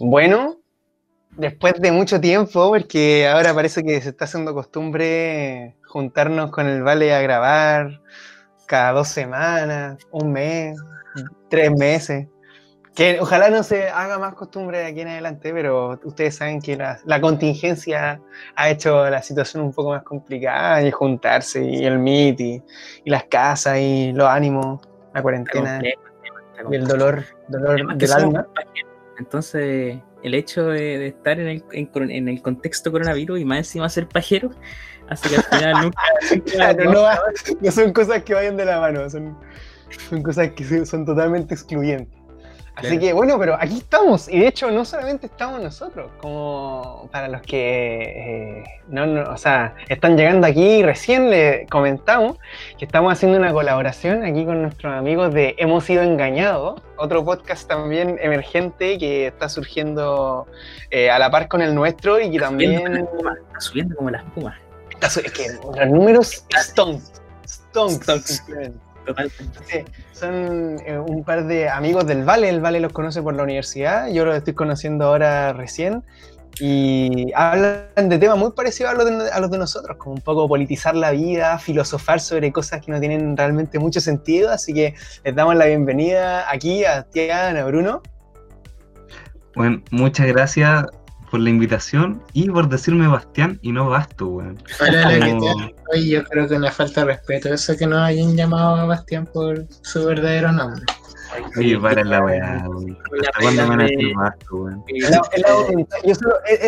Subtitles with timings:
[0.00, 0.58] Bueno,
[1.32, 6.84] después de mucho tiempo, porque ahora parece que se está haciendo costumbre juntarnos con el
[6.84, 8.00] Vale a grabar
[8.66, 10.78] cada dos semanas, un mes,
[11.50, 12.28] tres meses.
[12.94, 16.76] Que ojalá no se haga más costumbre de aquí en adelante, pero ustedes saben que
[16.76, 18.20] la, contingencia
[18.54, 22.62] ha hecho la situación un poco más complicada y juntarse y el meet y,
[23.04, 24.80] las casas y los ánimos,
[25.12, 28.46] la cuarentena y el dolor, dolor del alma.
[29.18, 34.08] Entonces, el hecho de, estar en el, en, el, contexto coronavirus y más encima ser
[34.08, 34.50] pajero,
[35.08, 35.92] hace que al final
[36.84, 37.10] nunca.
[37.60, 39.36] no, son cosas que vayan de la mano, son,
[40.08, 42.17] son cosas que son totalmente excluyentes.
[42.78, 44.28] Así que bueno, pero aquí estamos.
[44.28, 49.74] Y de hecho, no solamente estamos nosotros, como para los que eh, no, o sea,
[49.88, 52.36] están llegando aquí, recién le comentamos
[52.78, 57.66] que estamos haciendo una colaboración aquí con nuestros amigos de Hemos sido engañados, otro podcast
[57.68, 60.46] también emergente que está surgiendo
[60.90, 62.96] eh, a la par con el nuestro y que también.
[62.96, 64.56] Está subiendo como las pumas.
[65.02, 67.12] es que los números stonks.
[67.44, 68.42] Stonks
[70.12, 74.08] son eh, un par de amigos del Vale, el Vale los conoce por la universidad,
[74.08, 76.04] yo los estoy conociendo ahora recién,
[76.60, 80.20] y hablan de temas muy parecidos a los de, a los de nosotros, como un
[80.20, 84.94] poco politizar la vida, filosofar sobre cosas que no tienen realmente mucho sentido, así que
[85.24, 88.02] les damos la bienvenida aquí a Tiago, a Bruno.
[89.54, 90.86] Bueno, muchas gracias
[91.30, 94.58] por la invitación y por decirme Bastián y no Basto, weón.
[94.80, 98.84] Hola, Oye, yo creo que una falta de respeto eso que no hayan llamado a
[98.84, 100.84] Bastián por su verdadero nombre.
[101.56, 102.64] Oye, para la weá,
[103.40, 104.84] cuándo me van a decir Basto, weón?
[104.88, 105.10] Es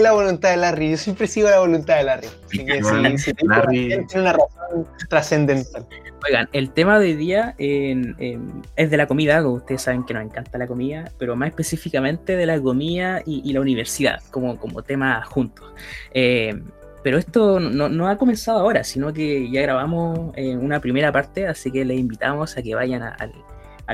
[0.03, 2.29] la, voluntad, de Larry, yo siempre sigo la voluntad de Larry.
[2.45, 2.83] Así que
[3.19, 4.07] sí, Larry...
[4.07, 5.87] tiene una razón trascendental.
[6.27, 10.59] Oigan, el tema de hoy día es de la comida, ustedes saben que nos encanta
[10.59, 15.73] la comida, pero más específicamente de la comida y, la universidad, como, como tema juntos.
[16.13, 16.61] Eh,
[17.03, 21.71] pero esto no, ha comenzado ahora, sino que ya grabamos en una primera parte, así
[21.71, 23.33] que les invitamos a que vayan al,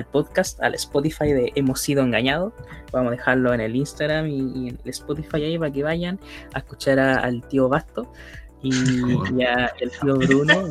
[0.05, 2.53] podcast, al Spotify de Hemos sido engañados.
[2.93, 6.21] Vamos a dejarlo en el Instagram y, en el Spotify ahí para que vayan
[6.53, 8.13] a escuchar al tío Basto
[8.63, 10.69] y, a el tío Bruno,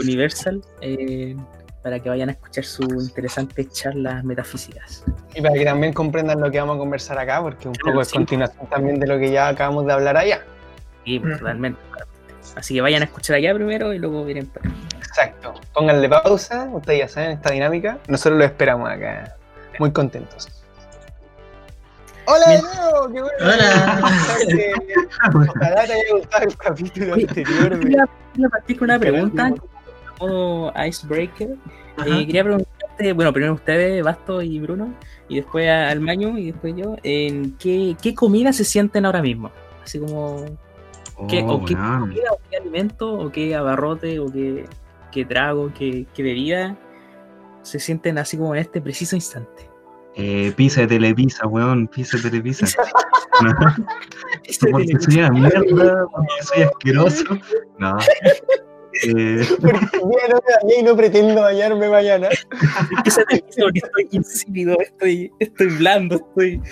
[0.00, 1.36] Universal, eh,
[1.82, 5.04] para que vayan a escuchar sus interesantes charlas metafísicas.
[5.34, 8.12] Y para que también comprendan lo que vamos a conversar acá, porque un poco es
[8.12, 10.42] continuación también de lo que ya acabamos de hablar allá.
[11.04, 11.78] Sí, pues, totalmente.
[12.54, 15.54] Así que vayan a escuchar allá primero y luego vienen para Exacto.
[15.72, 17.98] Pónganle pausa, ustedes ya saben esta dinámica.
[18.06, 19.34] Nosotros lo esperamos acá.
[19.78, 20.48] Muy contentos.
[22.26, 23.38] Hola Leo, qué bueno.
[23.40, 24.00] Hola.
[25.50, 27.80] Ojalá te haya gustado el capítulo anterior.
[27.80, 28.08] Quería
[28.50, 29.54] partir con una pregunta,
[30.18, 31.50] como icebreaker.
[32.04, 34.92] Eh, quería preguntarte, bueno, primero ustedes, Basto y Bruno,
[35.28, 39.50] y después al Maño y después yo, en qué, qué comida se sienten ahora mismo.
[39.84, 40.44] Así como,
[41.28, 44.66] ¿qué, o qué comida, o qué alimento, o qué abarrote, o qué,
[45.12, 46.76] qué trago, qué, qué bebida
[47.66, 49.68] se sienten así como en este preciso instante.
[50.14, 52.66] Eh, pizza de Telepisa, weón, pizza de Telepisa.
[54.70, 57.24] porque soy una mierda, porque soy asqueroso.
[57.78, 57.98] No.
[59.04, 59.46] Eh...
[59.60, 62.30] Porque no me bañé y no pretendo bañarme mañana.
[63.04, 66.62] Pizza de Telepisa porque estoy insípido, estoy, estoy blando, estoy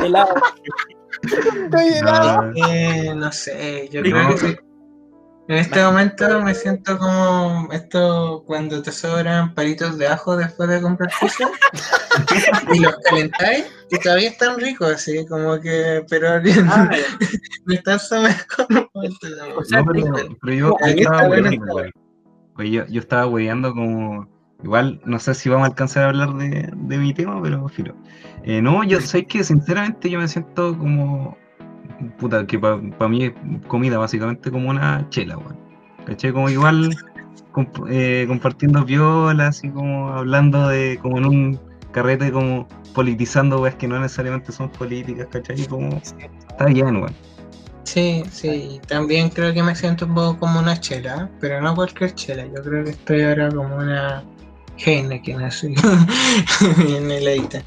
[0.00, 0.34] helado.
[2.70, 4.58] Eh, no sé, yo creo que
[5.48, 10.82] en este momento me siento como esto cuando te sobran palitos de ajo después de
[10.82, 11.48] comprar pizza
[12.74, 16.90] y los calentáis y todavía están ricos, así como que, pero ah,
[17.64, 18.66] me están mejor.
[19.56, 21.84] O sea, no, pero, pero yo, estaba weyando,
[22.58, 24.37] yo, yo, estaba weyando como.
[24.62, 27.94] Igual, no sé si vamos a alcanzar a hablar de, de mi tema, pero filo.
[28.42, 31.36] Eh, no, yo sé que sinceramente yo me siento como
[32.18, 33.32] puta, que para mí es
[33.66, 35.56] comida básicamente como una chela, weón.
[36.06, 36.32] ¿Caché?
[36.32, 36.96] Como igual
[37.88, 41.60] eh, compartiendo violas y como hablando de, como en un
[41.92, 45.66] carrete, como politizando, weón, que no necesariamente son políticas, ¿cachai?
[45.66, 46.00] Como
[46.48, 47.14] está bien, weón.
[47.84, 52.14] Sí, sí, también creo que me siento un poco como una chela, pero no cualquier
[52.14, 54.22] chela, yo creo que estoy ahora como una
[54.84, 55.74] Heineken así,
[56.86, 57.62] bien heladita.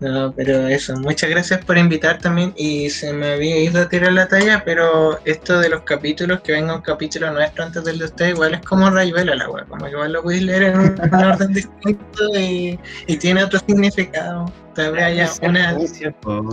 [0.00, 2.52] No, pero eso, muchas gracias por invitar también.
[2.56, 6.52] Y se me había ido a tirar la talla, pero esto de los capítulos, que
[6.52, 9.88] venga un capítulo nuestro antes del de usted, igual es como Rayuela la web, como
[9.88, 12.78] igual lo podéis leer en un, orden distinto y,
[13.18, 14.52] tiene otro significado.
[14.74, 15.74] Tal vez haya una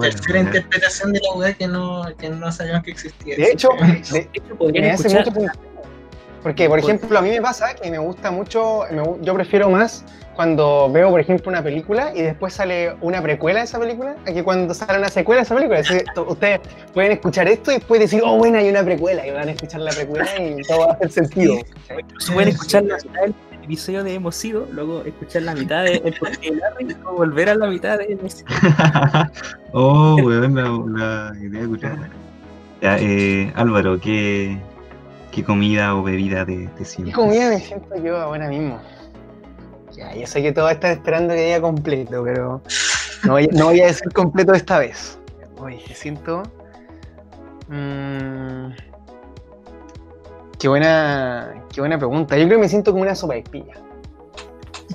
[0.01, 3.35] tercera interpretación de la web que no, que no sabíamos que existía.
[3.35, 3.69] De hecho,
[4.11, 5.25] de, hecho podrían escuchar
[6.43, 8.81] Porque, por ejemplo, a mí me pasa que me gusta mucho,
[9.21, 10.03] yo prefiero más
[10.35, 14.33] cuando veo, por ejemplo, una película y después sale una precuela de esa película, a
[14.33, 15.81] que cuando sale una secuela de esa película.
[16.27, 16.59] ustedes
[16.93, 19.81] pueden escuchar esto y después decir, oh, bueno, hay una precuela, y van a escuchar
[19.81, 21.55] la precuela y todo va a hacer sentido.
[22.33, 26.13] pueden escuchar la mitad del episodio de Hemos sido, luego escuchar la mitad de El
[26.13, 26.47] Porqué
[26.79, 28.43] y luego volver a la mitad de Hemos
[29.71, 31.97] oh, weón, la, la, idea de escuchar.
[32.81, 34.57] Ya, eh, Álvaro, ¿qué,
[35.33, 37.15] ¿qué comida o bebida te, te sientes?
[37.15, 38.79] ¿Qué comida me siento yo ahora mismo?
[39.91, 42.61] Ya, yo sé que todos están esperando que diga completo, pero
[43.23, 45.19] no voy, a decir completo esta vez.
[45.57, 46.43] Oye, siento.
[47.67, 48.73] Mmm,
[50.59, 52.37] qué buena, qué buena pregunta.
[52.37, 53.73] Yo creo que me siento como una sopa de espilla.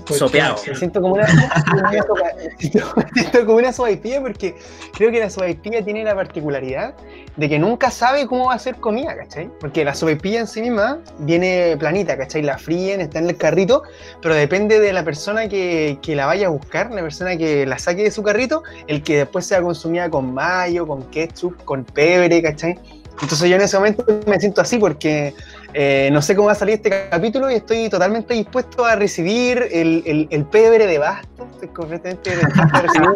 [0.06, 0.56] Sopeado.
[0.66, 1.26] Me siento como una,
[2.06, 3.72] sopa, siento como una
[4.20, 4.56] porque
[4.94, 6.94] creo que la sopaipilla tiene la particularidad
[7.36, 9.50] de que nunca sabe cómo va a ser comida, ¿cachai?
[9.60, 12.42] Porque la sopaipilla en sí misma viene planita, ¿cachai?
[12.42, 13.82] La fríen, está en el carrito,
[14.22, 17.78] pero depende de la persona que, que la vaya a buscar, la persona que la
[17.78, 22.42] saque de su carrito, el que después sea consumida con mayo, con ketchup, con pebre,
[22.42, 22.78] ¿cachai?
[23.20, 25.34] Entonces yo en ese momento me siento así porque
[25.74, 29.68] eh, no sé cómo va a salir este capítulo y estoy totalmente dispuesto a recibir
[29.70, 31.46] el, el, el pebre de Basto.
[31.52, 33.08] Estoy completamente dispuesto a recibir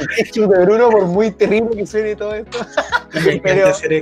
[0.00, 2.58] el ketchup de Bruno, por muy terrible que suene todo esto.
[3.12, 4.00] Pero es una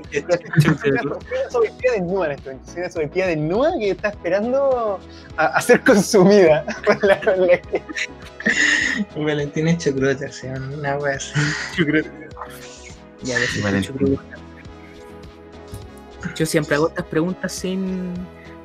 [1.51, 2.51] sobrepía de en esto.
[2.51, 5.01] Es una sobrepía de Nua que está esperando
[5.37, 6.65] a, a ser consumida.
[9.17, 11.33] Valentín es chocrota, o una wea así.
[13.23, 14.19] Ya, Valentín
[16.35, 18.15] yo siempre hago estas preguntas sin,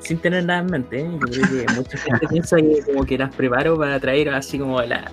[0.00, 1.00] sin tener nada en mente.
[1.00, 1.10] ¿eh?
[1.10, 4.80] Yo creo que mucha gente piensa que como que las preparo para traer así como
[4.82, 5.10] la,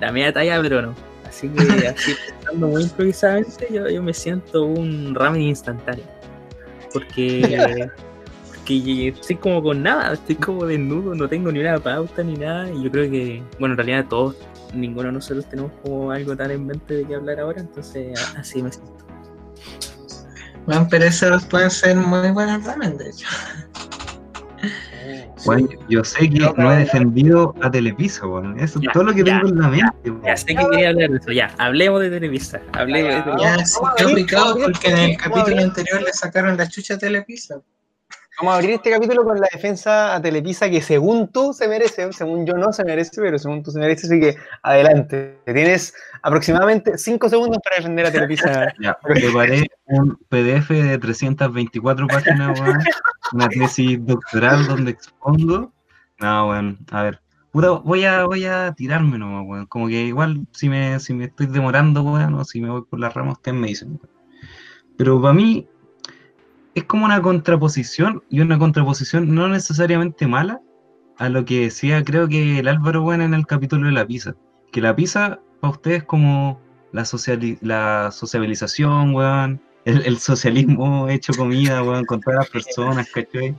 [0.00, 0.94] la, media talla, pero no.
[1.26, 6.04] Así que así pensando muy improvisadamente, yo, yo me siento un ramen instantáneo.
[6.92, 7.88] Porque,
[8.48, 12.70] porque estoy como con nada, estoy como desnudo, no tengo ni una pauta ni nada.
[12.70, 14.36] Y yo creo que, bueno, en realidad todos,
[14.74, 18.62] ninguno de nosotros tenemos como algo tan en mente de qué hablar ahora, entonces así
[18.62, 18.96] me siento.
[20.66, 23.26] Bueno, pero esos pueden ser muy buenos ramen, de hecho.
[25.44, 28.56] Bueno, yo sé que no, he defendido a Televisa, bueno.
[28.56, 30.12] Eso es todo lo que tengo en la mente.
[30.24, 31.54] Ya sé que quería hablar de eso, ya.
[31.58, 32.60] Hablemos de Televisa.
[32.72, 33.56] Hablemos de Televisa.
[33.56, 37.60] Ya, sí, qué ubicado porque en el capítulo anterior le sacaron la chucha a Televisa.
[38.38, 42.12] Vamos a abrir este capítulo con la defensa a Televisa que según tú se merece,
[42.12, 45.38] según yo no se merece, pero según tú se merece, así que adelante.
[45.46, 48.74] Tienes aproximadamente 5 segundos para defender a Televisa.
[48.78, 52.60] Ya, preparé un PDF de 324 páginas,
[53.32, 55.72] una tesis doctoral donde expongo.
[56.20, 57.20] No, bueno, a ver.
[57.52, 62.02] voy a, voy a tirarme nomás, Como que igual si me, si me estoy demorando,
[62.02, 63.98] bueno, o si me voy por las ramas, ustedes me dicen.
[64.98, 65.68] Pero para mí,
[66.76, 70.60] es como una contraposición y una contraposición no necesariamente mala
[71.16, 74.34] a lo que decía creo que el Álvaro Bueno en el capítulo de la pizza.
[74.72, 76.60] Que la pizza para ustedes es como
[76.92, 77.06] la,
[77.62, 83.56] la sociabilización, weón, el, socialismo hecho comida, weón, con todas las personas, ¿cachai?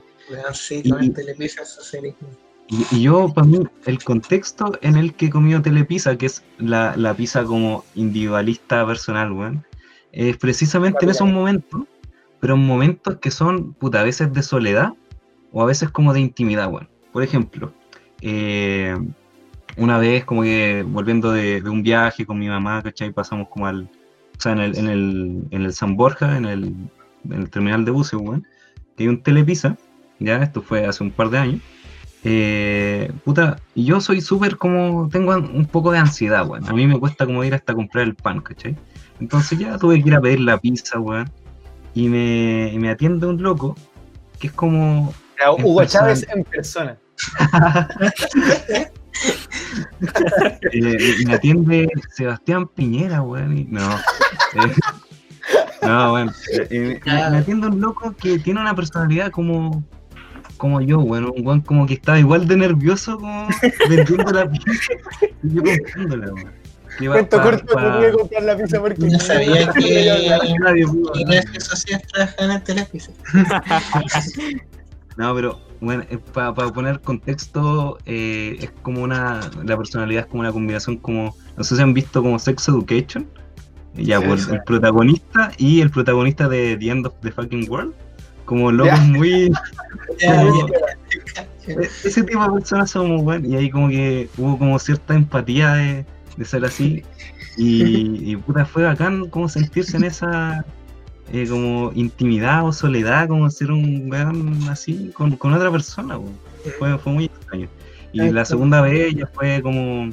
[0.52, 2.28] sí, con el telepizza socialismo.
[2.68, 6.94] Y, yo, para mí, el contexto en el que he comido telepizza, que es la,
[6.96, 9.64] la pizza como individualista personal, weón,
[10.12, 11.82] es precisamente en esos momentos
[12.40, 14.92] pero en momentos que son, puta, a veces de soledad
[15.52, 16.88] o a veces como de intimidad, bueno.
[17.12, 17.72] Por ejemplo,
[18.20, 18.96] eh,
[19.76, 23.12] una vez como que volviendo de, un viaje con mi mamá, ¿cachai?
[23.12, 26.74] Pasamos como al, o sea, en el, en el, en el San Borja, en el,
[27.24, 28.42] en el terminal de buses, bueno,
[28.96, 29.76] que hay un telepisa,
[30.18, 31.60] ya, esto fue hace un par de años.
[32.24, 36.68] Eh, puta, y yo soy súper como, tengo un poco de ansiedad, bueno.
[36.68, 38.76] A mí me cuesta como ir hasta comprar el pan, ¿cachai?
[39.20, 41.30] Entonces ya tuve que ir a pedir la pizza, weón
[41.94, 43.76] y me, me atiende un loco
[44.38, 45.12] que es como.
[45.62, 46.98] Hugo Chávez en persona.
[50.72, 53.66] Eh, me atiende Sebastián Piñera, weón.
[53.68, 53.96] No.
[53.96, 54.74] Eh,
[55.82, 56.32] no, bueno.
[56.70, 59.82] Eh, me atiende un loco que tiene una personalidad como
[60.56, 63.48] como yo, bueno, un weón como que estaba igual de nervioso como
[63.88, 64.70] vendiendo la pizza.
[65.42, 66.57] Y yo comprándola, weón.
[67.06, 67.92] Cuento corto, pa...
[67.92, 71.12] tenía que comprar la pizza porque no sabía que nadie pudo.
[71.12, 73.12] que socias trabajan en Televisa.
[75.16, 80.40] No, pero bueno, eh, para poner contexto, eh, es como una, la personalidad es como
[80.40, 83.28] una combinación como, no sé si han visto como Sex Education,
[83.94, 87.94] ya, por el protagonista y el protagonista de The End of the Fucking World,
[88.44, 89.52] como locos muy...
[91.66, 96.06] Ese tipo de personas somos, bueno, y ahí como que hubo como cierta empatía de
[96.38, 97.02] de ser así.
[97.56, 100.64] Y, puta, fue bacán como sentirse en esa
[101.32, 106.18] eh, como intimidad o soledad, como ser un weón así con, con otra persona.
[106.78, 107.68] Fue, fue muy extraño.
[108.12, 110.10] Y la segunda vez ya fue como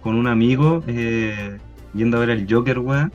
[0.00, 1.58] con un amigo eh,
[1.94, 3.12] yendo a ver el Joker, weón.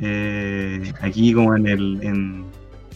[0.00, 2.44] eh, aquí como en el en,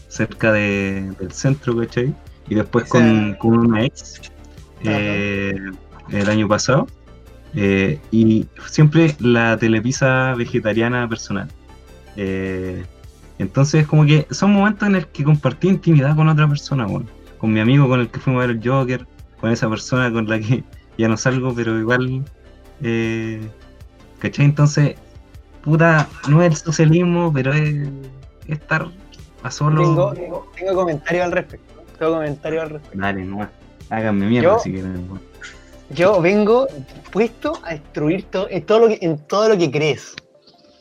[0.08, 2.14] cerca de- del centro, ¿cachai?
[2.49, 4.20] Y después con, con una ex
[4.84, 5.56] eh,
[6.11, 6.87] el año pasado.
[7.54, 11.49] Eh, y siempre la telepizza vegetariana personal.
[12.16, 12.85] Eh,
[13.38, 16.87] entonces, como que son momentos en el que compartí intimidad con otra persona.
[17.38, 19.06] Con mi amigo con el que fuimos a ver el Joker,
[19.40, 20.62] con esa persona con la que
[20.99, 22.25] ya no salgo, pero igual.
[22.82, 23.40] Eh,
[24.18, 24.44] ¿Cachai?
[24.44, 24.94] Entonces,
[25.62, 27.88] puta, no es el socialismo, pero es
[28.47, 28.87] estar
[29.42, 29.82] a solo.
[29.82, 31.75] Tengo, tengo, tengo comentarios al respecto.
[31.99, 32.99] Tengo comentarios al respecto.
[32.99, 33.49] Dale, no
[33.90, 35.06] Háganme mierda Yo- si quieren.
[35.09, 35.31] weón.
[35.94, 36.66] Yo vengo
[37.11, 40.14] puesto a destruir to- en, todo lo que, en todo lo que crees.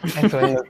[0.04, 0.40] Eso.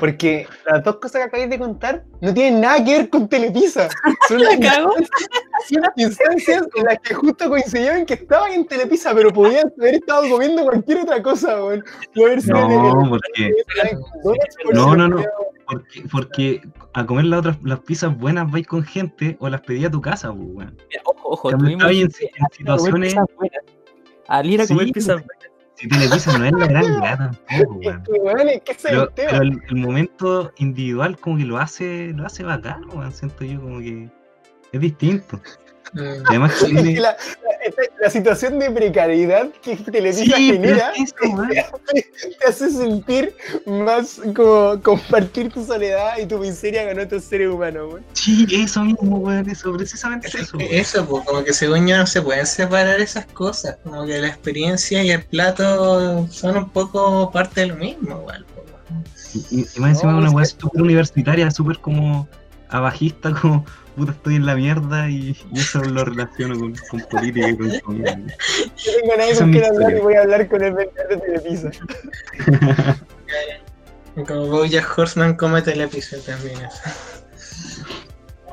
[0.00, 3.88] Porque las dos cosas que acabáis de contar no tienen nada que ver con Telepizza.
[4.26, 4.92] Son La cago.
[4.94, 10.28] unas instancias en las que justo coincidieron que estaban en Telepizza, pero podían haber estado
[10.28, 11.84] comiendo cualquier otra cosa, el-
[12.46, 13.52] No, porque,
[14.64, 15.22] por No, no, no.
[15.66, 16.60] porque, porque
[16.94, 20.00] a comer las otras las pizzas buenas vais con gente o las pedí a tu
[20.00, 20.76] casa, pues, weón.
[20.88, 22.10] Mira, Ojo, ojo, tuvimos en, en
[22.52, 23.14] situaciones.
[24.28, 27.80] A comer Sí, pizzas pues, Si Telepizza no es la gran tampoco,
[28.22, 28.48] weón.
[28.48, 29.30] es que Pero, el tema.
[29.30, 33.12] pero el, el momento individual como que lo hace, lo hace bacán, weón.
[33.12, 34.08] Siento yo como que
[34.72, 35.40] es distinto.
[35.94, 36.00] Mm.
[36.26, 37.16] Además que tiene- la,
[37.76, 41.48] la- esta- la situación de precariedad que Televisa Sí, genera es eso, weón.
[41.50, 42.06] te, hace,
[42.38, 43.34] te hace sentir
[43.66, 48.04] más como compartir tu soledad y tu miseria con otros seres humanos, weón.
[48.14, 49.48] Sí, eso mismo, weón.
[49.48, 50.58] Eso, precisamente Es eso.
[50.58, 50.76] que weón.
[50.76, 54.28] Eso, pues, como que según yo no se pueden separar esas cosas, como que la
[54.28, 58.44] experiencia y el plato son un poco parte de lo mismo, igual.
[58.54, 58.66] pues.
[59.50, 62.26] Y, y más encima No, una weá que- súper universitaria, súper como
[62.70, 63.64] abajista, como
[63.98, 67.80] puta estoy en la mierda y, y eso lo relaciono con, con política y con
[67.80, 68.16] comida.
[68.16, 68.32] No
[69.00, 71.70] tengo nadie con quien hablar y voy a hablar con el vendedor de Televisa.
[74.26, 76.58] Como Bojack Horseman come Telepizza también.
[76.60, 76.80] eso.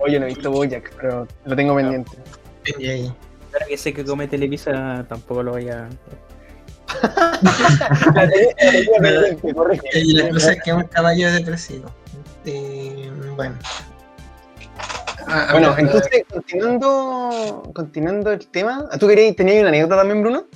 [0.02, 2.12] Oye, no he visto Bojack, pero lo tengo pendiente.
[3.54, 5.88] Ahora que sé que come Televisa, tampoco lo voy a.
[8.14, 8.30] La.
[9.94, 11.90] Y cosa es que es un caballo depresivo.
[12.46, 13.56] Y, bueno.
[15.28, 20.48] Ah, Bueno, entonces, continuando, continuando el tema, ¿tú querías, tenías una anécdota también, Bruno?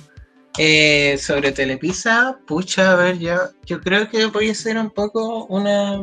[0.58, 5.46] Eh, sobre Telepizza, pucha, a ver, yo, yo creo que voy a ser un poco
[5.46, 6.02] una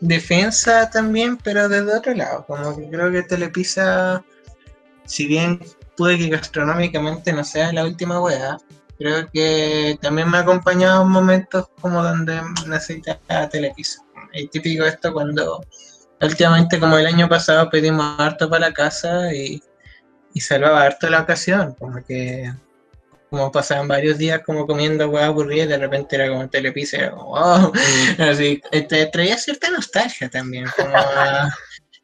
[0.00, 2.44] defensa también, pero desde otro lado.
[2.46, 4.24] Como que creo que Telepizza,
[5.04, 5.60] si bien
[5.96, 8.56] puede que gastronómicamente no sea la última wea,
[8.98, 14.02] creo que también me ha acompañado en momentos como donde necesitaba Telepizza.
[14.32, 15.64] Es típico esto cuando
[16.26, 19.62] últimamente, como el año pasado, pedimos harto para la casa y,
[20.34, 22.52] y salvaba harto la ocasión, como que
[23.30, 27.10] como pasaban varios días como comiendo hueá aburrida y de repente era como telepizza, era
[27.10, 27.72] como wow,
[28.30, 31.50] así, te traía cierta nostalgia también, como a,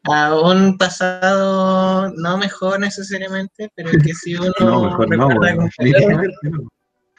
[0.09, 6.69] a un pasado no mejor necesariamente, pero que si uno No, mejor recuerda no.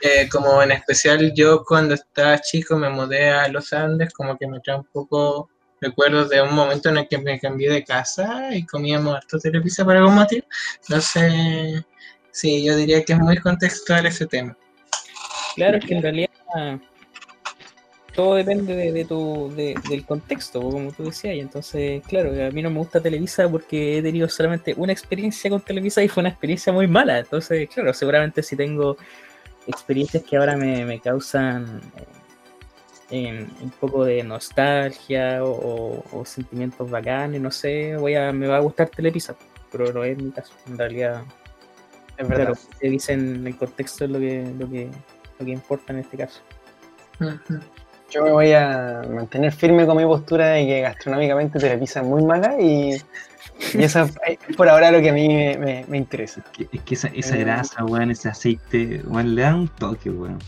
[0.02, 4.46] eh, como en especial yo cuando estaba chico me mudé a los Andes, como que
[4.46, 5.48] me trae un poco
[5.82, 9.84] recuerdos de un momento en el que me cambié de casa y comíamos harto telepizza
[9.84, 10.46] por algún motivo.
[10.82, 11.84] Entonces,
[12.30, 14.56] sí, yo diría que es muy contextual ese tema.
[15.56, 16.30] Claro, es que en realidad
[18.14, 21.34] todo depende de, de tu, de- del contexto, como tú decías.
[21.34, 25.48] Y entonces, claro, a mí no me gusta Televisa porque he tenido solamente una experiencia
[25.50, 27.18] con Televisa y fue una experiencia muy mala.
[27.20, 28.96] Entonces, claro, seguramente si tengo
[29.66, 31.80] experiencias que ahora me, me causan
[33.12, 38.46] eh, un poco de nostalgia o, o- o sentimientos bacanes, no sé, voy a, me
[38.48, 39.36] va a gustar Televisa,
[39.70, 40.52] pero no es mi caso.
[40.66, 41.22] En realidad,
[42.16, 42.46] Es verdad.
[42.46, 44.88] claro, te dicen el contexto es lo que, lo que,
[45.38, 46.40] lo que importa en este caso.
[48.10, 52.22] Yo me voy a mantener firme con mi postura de que gastronómicamente Televisa es muy
[52.22, 52.90] mala y,
[53.74, 56.42] y eso es por ahora lo que a mí me, me- me interesa.
[56.52, 60.38] Que- Es que esa, esa grasa, weón, ese aceite, weón, le da un toque, weón.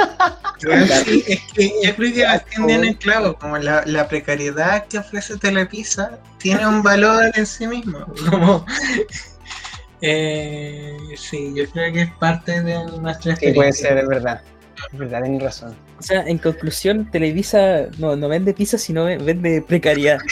[1.06, 5.38] Sí, es que yo creo que atienden el clavo, como la, la precariedad que ofrece
[5.38, 8.04] Telepizza tiene un valor en sí mismo.
[8.28, 8.66] Como,
[10.02, 13.88] eh, sí, yo creo que es parte de nuestra Sí, puede experiencia.
[13.88, 14.42] ser, es verdad.
[14.92, 15.74] Es verdad, tenés razón.
[15.98, 20.18] O sea, en conclusión, Televisa no, no vende pizza, sino ve- vende precariedad.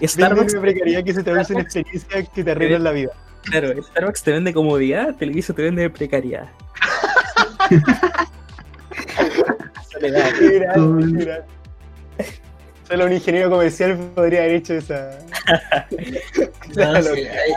[0.00, 3.10] Que Starbucks, Vende precariedad que se traduce en experiencias que te arreglan la vida.
[3.42, 6.48] Claro, Starbucks te vende comodidad, Televisa te vende precariedad.
[9.90, 10.32] Soledad.
[10.38, 11.44] Qué grande.
[12.90, 15.18] Solo un ingeniero comercial podría haber hecho esa.
[16.76, 17.52] No, sí, hay,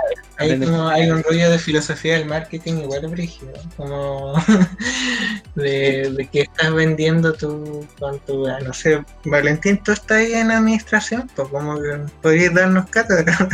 [0.51, 4.33] hay como- hay un rollo de filosofía del marketing igual brígido, como
[5.55, 10.33] de, de que estás vendiendo tu, con tu, ah, no sé, Valentín, tú estás ahí
[10.33, 13.47] en administración, pues como que podrías darnos cátedra.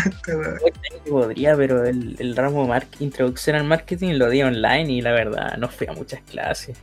[1.09, 5.57] Podría, pero el, el ramo mar- introducción al marketing lo di online y la verdad
[5.57, 6.77] no fui a muchas clases.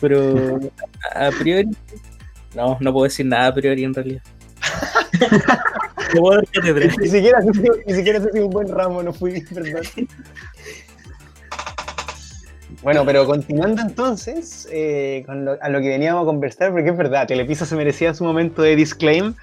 [0.00, 0.58] Pero
[1.14, 1.68] a a priori,
[2.54, 4.22] no, no puedo decir nada a priori en realidad.
[6.12, 6.40] No puedo.
[6.98, 7.38] Ni siquiera,
[7.86, 9.82] ni siquiera un buen ramo no fui, perdón.
[12.82, 16.96] Bueno, pero continuando entonces eh, con lo- a lo que veníamos a conversar, porque es
[16.96, 19.34] verdad, Telepisa se merecía su momento de disclaim,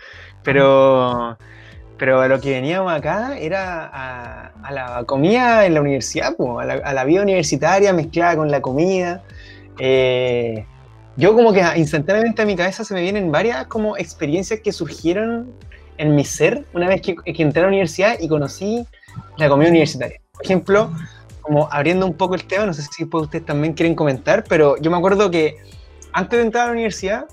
[0.43, 1.37] pero,
[1.97, 6.59] pero a lo que veníamos acá era a, a la comida en la universidad, po,
[6.59, 9.21] a, la, a la vida universitaria mezclada con la comida.
[9.77, 10.65] Eh,
[11.17, 15.51] yo como que instantáneamente a mi cabeza se me vienen varias como experiencias que surgieron
[15.97, 18.85] en mi ser una vez que, que entré a la universidad y conocí
[19.37, 20.21] la comida universitaria.
[20.31, 20.91] Por ejemplo,
[21.41, 24.91] como abriendo un poco el tema, no sé si ustedes también quieren comentar, pero yo
[24.91, 25.57] me acuerdo que
[26.13, 27.25] antes de entrar a la universidad,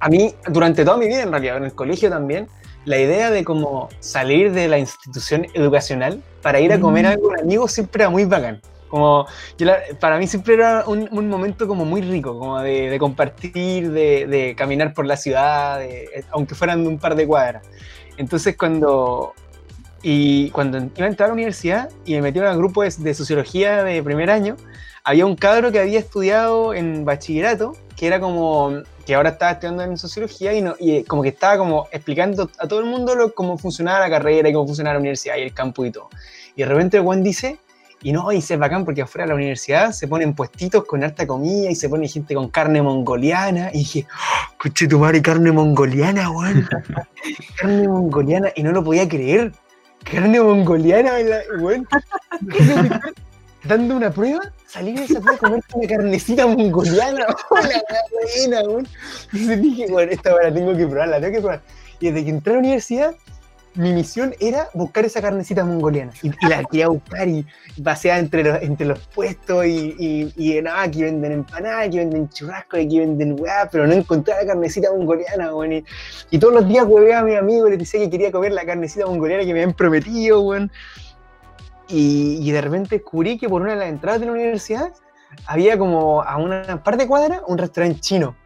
[0.00, 2.48] a mí, durante toda mi vida en realidad, en el colegio también,
[2.86, 7.08] la idea de como salir de la institución educacional para ir a comer Mm.
[7.08, 8.60] algo con amigos siempre era muy bacán.
[8.94, 9.26] Como,
[9.58, 12.98] yo la- para mí siempre era un, un momento como muy rico, como de, de
[13.00, 17.66] compartir, de, de caminar por la ciudad, de- aunque fueran un par de cuadras.
[18.18, 19.34] Entonces cuando,
[20.00, 22.94] y cuando iba a entrar a la universidad y me metí en el grupo de,
[22.96, 24.54] de sociología de primer año,
[25.02, 28.74] había un cabro que había estudiado en bachillerato, que era como,
[29.04, 32.68] que ahora estaba estudiando en sociología y, no, y como que estaba como explicando a
[32.68, 35.52] todo el mundo lo, cómo funcionaba la carrera y cómo funcionaba la universidad y el
[35.52, 36.10] campus y todo.
[36.54, 37.58] Y de repente Juan dice,
[38.04, 41.02] y no, y se es bacán porque afuera de la universidad se ponen puestitos con
[41.02, 43.70] harta comida y se pone gente con carne mongoliana.
[43.72, 44.06] Y dije,
[44.62, 46.68] ¡Oh, tu madre, carne mongoliana, weón.
[47.56, 48.52] carne mongoliana.
[48.56, 49.52] Y no lo podía creer.
[50.04, 51.88] Carne mongoliana, la- weón.
[53.64, 57.24] Dando una prueba, salir de esa prueba a comerte una carnecita mongoliana.
[57.48, 57.82] Hola,
[58.36, 58.88] buena, weón.
[59.32, 61.62] Entonces dije, bueno, esta hora tengo que probarla, tengo que probar.
[62.00, 63.14] Y desde que entré a la universidad,
[63.74, 66.12] mi misión era buscar esa carnecita mongoliana.
[66.22, 67.44] Y, y la quería buscar y
[67.82, 72.28] paseaba entre los, entre los puestos y, y, y no, aquí venden empanadas, aquí venden
[72.28, 75.72] churrasco, aquí venden weá, pero no encontraba la carnecita mongoliana, weón.
[75.72, 75.84] Y,
[76.30, 78.64] y todos los días hueveaba a mi amigo y le decía que quería comer la
[78.64, 80.70] carnecita mongoliana que me habían prometido, weón.
[81.88, 84.92] Y, y de repente descubrí que por una de las entradas de la universidad
[85.46, 87.06] había como a una par de
[87.46, 88.36] un restaurante chino.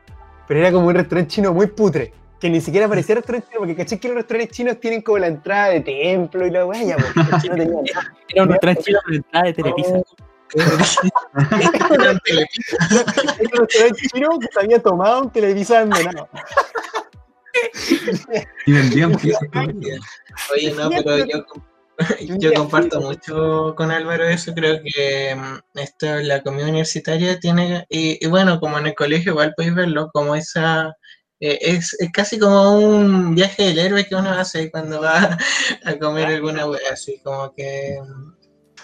[0.47, 2.15] Pero era como un restaurante chino muy putre.
[2.41, 5.27] Que ni siquiera parecía restaurante chino, porque caché que los restaurantes chinos tienen como la
[5.27, 6.97] entrada de templo y la weá,
[7.41, 8.15] chinos tenían nada.
[8.29, 10.03] Era un tranquilo de entrada de Televisa.
[10.55, 12.33] Era un restaurante
[14.13, 16.29] chino que se había tomado un Televisa abandonado.
[18.67, 19.17] Y vendían.
[20.53, 21.45] Oye, no, pero yo,
[22.39, 28.25] yo comparto mucho con Álvaro eso, creo que mm, esto, la comida universitaria tiene, y,
[28.25, 30.95] y bueno, como en el colegio igual podéis verlo, como esa,
[31.41, 35.39] eh, es, es casi como un viaje del héroe que uno hace cuando va
[35.85, 37.99] a comer alguna wea, así como que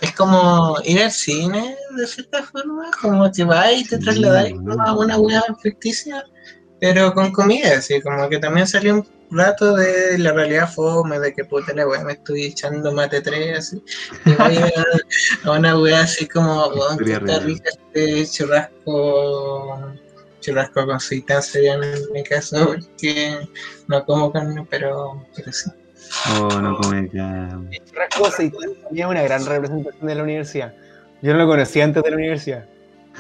[0.01, 4.55] es como ir al cine de cierta forma, como que vas y te trasladáis
[4.87, 6.25] a una wea ficticia,
[6.81, 11.33] pero con comida, así como que también salió un rato de la realidad fome, de
[11.33, 13.83] que puta la weá me estoy echando mate 3, así.
[14.27, 14.73] Y voy a,
[15.45, 19.95] a una weá así como, weón, rica este churrasco,
[20.45, 23.49] churrasco con sustancia ya en mi caso, porque
[23.89, 25.71] no como carne, pero, pero sí.
[26.39, 27.59] Oh, no come ya.
[27.87, 30.75] Churrasco Seitán tenía una gran representación de la universidad.
[31.23, 32.67] Yo no lo conocía antes de la universidad.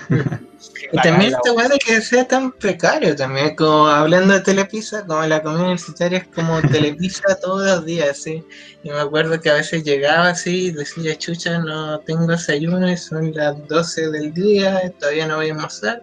[0.92, 5.22] Y también esta weá de que sea tan precario también, como hablando de Telepizza, como
[5.26, 8.44] la comida universitaria es como Telepizza todos los días, ¿sí?
[8.82, 12.96] Y me acuerdo que a veces llegaba así y decía, chucha, no tengo desayuno y
[12.96, 16.02] son las 12 del día, todavía no voy a almorzar.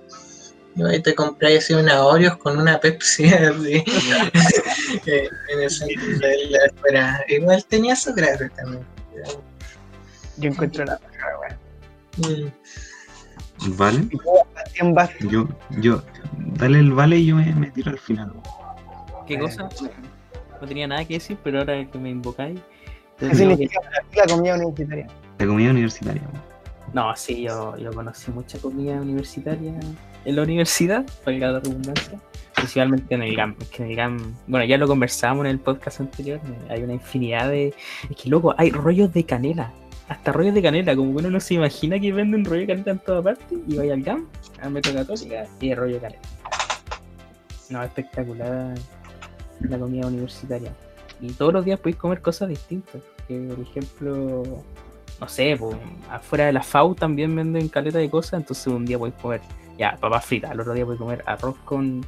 [0.75, 3.83] Y ahí te compré así una Oreos con una Pepsi así,
[5.05, 7.25] eh, en el centro de la espera.
[7.27, 8.83] Igual tenía su gracia también.
[10.37, 11.27] Yo encuentro la paja,
[12.19, 12.45] weón.
[12.47, 13.77] Mm.
[13.77, 14.07] ¿Vale?
[15.29, 15.47] Yo,
[15.81, 16.01] yo,
[16.57, 18.33] dale el vale y yo me, me tiro al final.
[19.27, 19.69] ¿Qué cosa?
[20.59, 22.59] No tenía nada que decir, pero ahora que me invocáis.
[23.19, 25.07] ¿qué significa para ti la comida universitaria?
[25.37, 26.21] La comida universitaria.
[26.93, 29.73] No, sí, yo, yo conocí mucha comida universitaria
[30.25, 32.19] en la universidad, valga la redundancia,
[32.53, 33.55] principalmente en el GAM.
[33.61, 36.93] Es que en el GAM, bueno, ya lo conversamos en el podcast anterior, hay una
[36.93, 37.73] infinidad de...
[38.09, 39.71] Es que, loco, hay rollos de canela,
[40.09, 42.91] hasta rollos de canela, como que uno no se imagina que venden rollo de canela
[42.91, 44.27] en toda parte, y vaya al GAM,
[44.61, 46.21] a Metro Católica, y rollo de canela.
[47.69, 48.75] No, espectacular
[49.61, 50.73] la comida universitaria.
[51.21, 53.01] Y todos los días podéis comer cosas distintas.
[53.27, 54.63] Que, por ejemplo,
[55.21, 55.77] no sé, pues,
[56.09, 59.39] afuera de la FAU también venden caleta de cosas, entonces un día podéis comer
[59.77, 62.03] ya papas fritas, al otro día podéis comer arroz con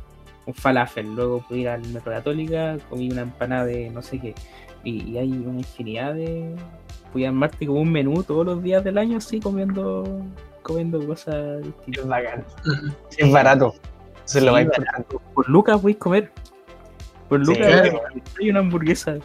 [0.46, 4.36] un falafel, luego pude ir al Metro Católica, comí una empanada de no sé qué,
[4.84, 6.54] y, y hay una infinidad de...
[7.14, 10.04] Voy a armarte como un menú todos los días del año así comiendo
[10.64, 12.04] comiendo cosas distintas.
[12.04, 12.44] Es bacán.
[12.66, 12.94] Ujú.
[13.18, 13.66] Es barato.
[13.68, 13.82] Lo
[14.26, 14.62] Sí, más barato.
[14.64, 15.18] importante.
[15.36, 16.32] Por lucas podéis comer.
[17.30, 18.02] Por Sí, lucas claro.
[18.42, 19.18] hay una hamburguesa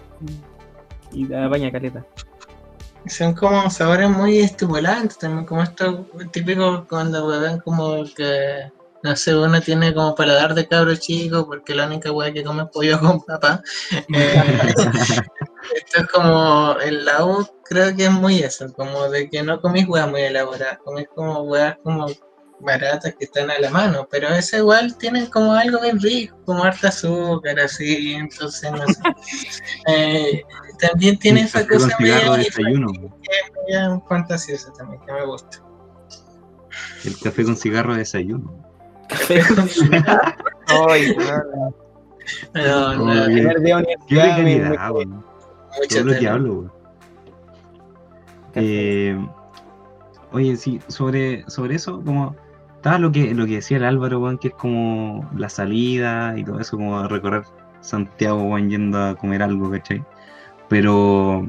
[1.13, 2.05] y la baña caleta.
[3.07, 8.71] Son como sabores muy estimulantes también, como esto típico cuando hueven como que,
[9.03, 12.65] no sé, uno tiene como paladar de cabro chico porque la única hueá que come
[12.65, 13.63] es pollo con papa.
[14.15, 14.43] Eh,
[15.75, 19.61] esto es como, en la U creo que es muy eso, como de que no
[19.61, 22.07] comís hueás muy elaboradas, comís como hueás como
[22.61, 26.65] baratas que están a la mano, pero ese igual tienen como algo bien rico, como
[26.65, 29.01] harta azúcar, así, entonces no sé.
[29.87, 30.43] Eh,
[30.79, 32.93] también tiene esa Café con cosa cigarro de media desayuno.
[33.67, 35.63] media fantasiosa también, que me gusta.
[37.05, 38.65] El café con cigarro de desayuno.
[39.09, 39.43] Café
[40.69, 41.17] Ay,
[42.55, 44.17] no, No, no, el primer día Qué
[44.93, 45.25] weón.
[45.89, 46.73] Todo lo que hablo, weón.
[48.55, 49.29] Eh,
[50.33, 52.35] oye, sí, sobre, sobre eso, como
[52.77, 56.45] estaba lo que, lo que decía el Álvaro, weón, que es como la salida y
[56.45, 57.45] todo eso, como recorrer
[57.81, 60.05] Santiago, weón, yendo a comer algo, ¿cachai?
[60.69, 61.49] Pero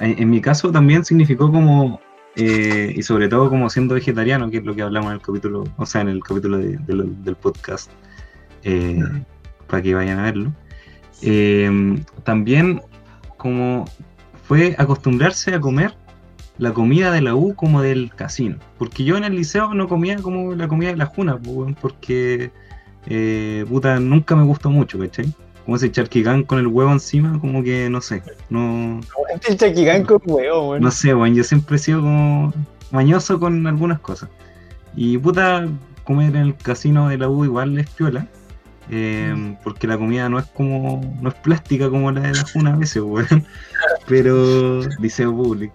[0.00, 2.00] en, en mi caso también significó como,
[2.36, 5.64] eh, y sobre todo como siendo vegetariano, que es lo que hablamos en el capítulo,
[5.76, 7.90] o sea, en el capítulo de- de del podcast,
[8.62, 9.00] eh,
[9.66, 10.52] para que vayan a verlo.
[11.22, 12.80] Eh, también
[13.36, 13.84] como
[14.44, 15.94] fue acostumbrarse a comer
[16.58, 18.56] la comida de la U como del casino.
[18.78, 22.50] Porque yo en el liceo no comía como la comida de la Juna, weón, porque
[23.06, 25.32] eh, puta, nunca me gustó mucho, ¿cachai?
[25.68, 29.00] Como ese charquigán con el huevo encima, como que no sé, no,
[29.46, 30.82] El chaquigán con huevo, weón.
[30.82, 32.54] no sé, weón, yo siempre he sido como
[32.90, 34.30] mañoso con algunas cosas.
[34.96, 35.68] Y puta,
[36.04, 38.26] comer en el casino de la U igual es piola.
[38.88, 42.72] eh, porque la comida no es como, no es plástica como la de la Juna
[42.72, 43.44] a veces, weón.
[44.06, 45.74] Pero, dice público.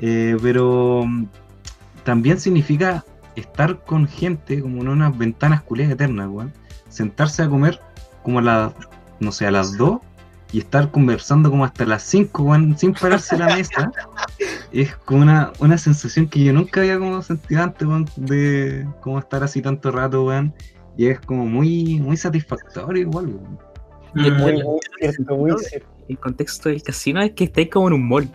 [0.00, 1.26] Eh, pero mm,
[2.04, 6.54] también significa estar con gente como en unas ventanas culiadas eternas, weón.
[6.88, 7.78] Sentarse a comer
[8.22, 8.72] como a las,
[9.20, 9.98] no sé, a las 2
[10.52, 13.90] y estar conversando como hasta las 5, weón, sin pararse la mesa.
[14.72, 19.42] Es como una, una sensación que yo nunca había como sentido antes, de como estar
[19.42, 20.28] así tanto rato.
[20.96, 23.40] Y es como muy, muy satisfactorio igual.
[24.14, 25.50] Y el- Mm, Muy, muy muy
[26.08, 28.28] el contexto del casino es que estáis como en un mall.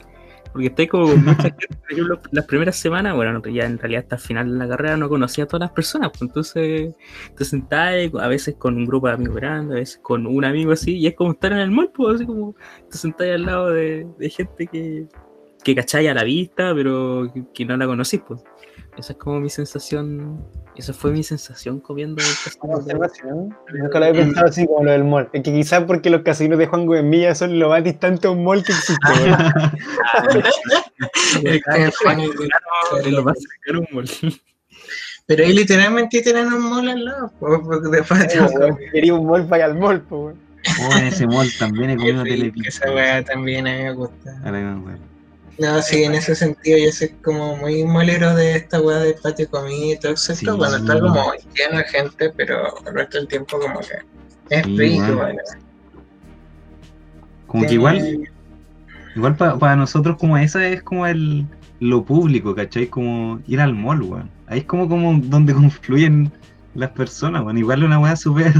[0.52, 1.78] Porque estáis como con mucha gente.
[1.90, 4.98] Ejemplo, las primeras semanas, bueno, no, ya en realidad hasta el final de la carrera
[4.98, 6.10] no conocía a todas las personas.
[6.10, 6.94] Pues entonces
[7.36, 10.72] te sentás a veces con un grupo de amigos grandes, a veces con un amigo
[10.72, 12.56] así, y es como estar en el mall, pues así como
[12.90, 15.08] te sentás al lado de, de gente que,
[15.64, 18.44] que cacháis a la vista, pero que, que no la conocís, pues.
[18.98, 20.46] Esa es como mi sensación.
[20.76, 22.28] Esa fue mi sensación comiendo el
[22.62, 23.50] Una casino.
[23.74, 25.30] Nunca lo había pensado así como lo del mall.
[25.34, 28.44] Es que quizás porque los casinos de Juan Gómez son lo más distante a un
[28.44, 29.38] mall que existe, weón.
[31.44, 32.30] Es que Juan es
[33.04, 34.10] de- Lo más cercano a un mall.
[35.28, 38.78] Pero ahí literalmente tienen un mall al lado, po, porque weón.
[38.78, 40.36] Si quería un mall, vaya al mall, pues.
[40.84, 42.86] Oh, en ese mall también he comido Qué rico, telepizza.
[42.86, 44.38] Esa weá también a mí me gusta.
[44.44, 45.11] Ahora me acuerdo.
[45.60, 49.50] No, sí, en ese sentido yo soy como muy molero de esta weá de patio
[49.50, 50.46] comida y todo eso, Sí.
[50.46, 53.96] cuando está como lleno de gente, pero el resto del tiempo como que
[54.50, 55.18] es Sí, rico, bueno.
[55.24, 55.40] bueno.
[57.48, 58.30] Como que igual,
[59.16, 61.46] igual pa- para nosotros como esa es como el
[61.80, 62.88] lo público, ¿cachai?
[62.88, 64.30] Como ir al mall, weón.
[64.48, 66.32] Ahí es como, como donde confluyen
[66.76, 67.58] las personas, weón.
[67.58, 68.54] Igual una weá súper,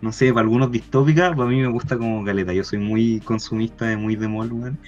[0.00, 2.52] no sé, para algunos distópica, para mí me gusta como caleta.
[2.52, 4.78] Yo soy muy consumista, de muy de mall, weón.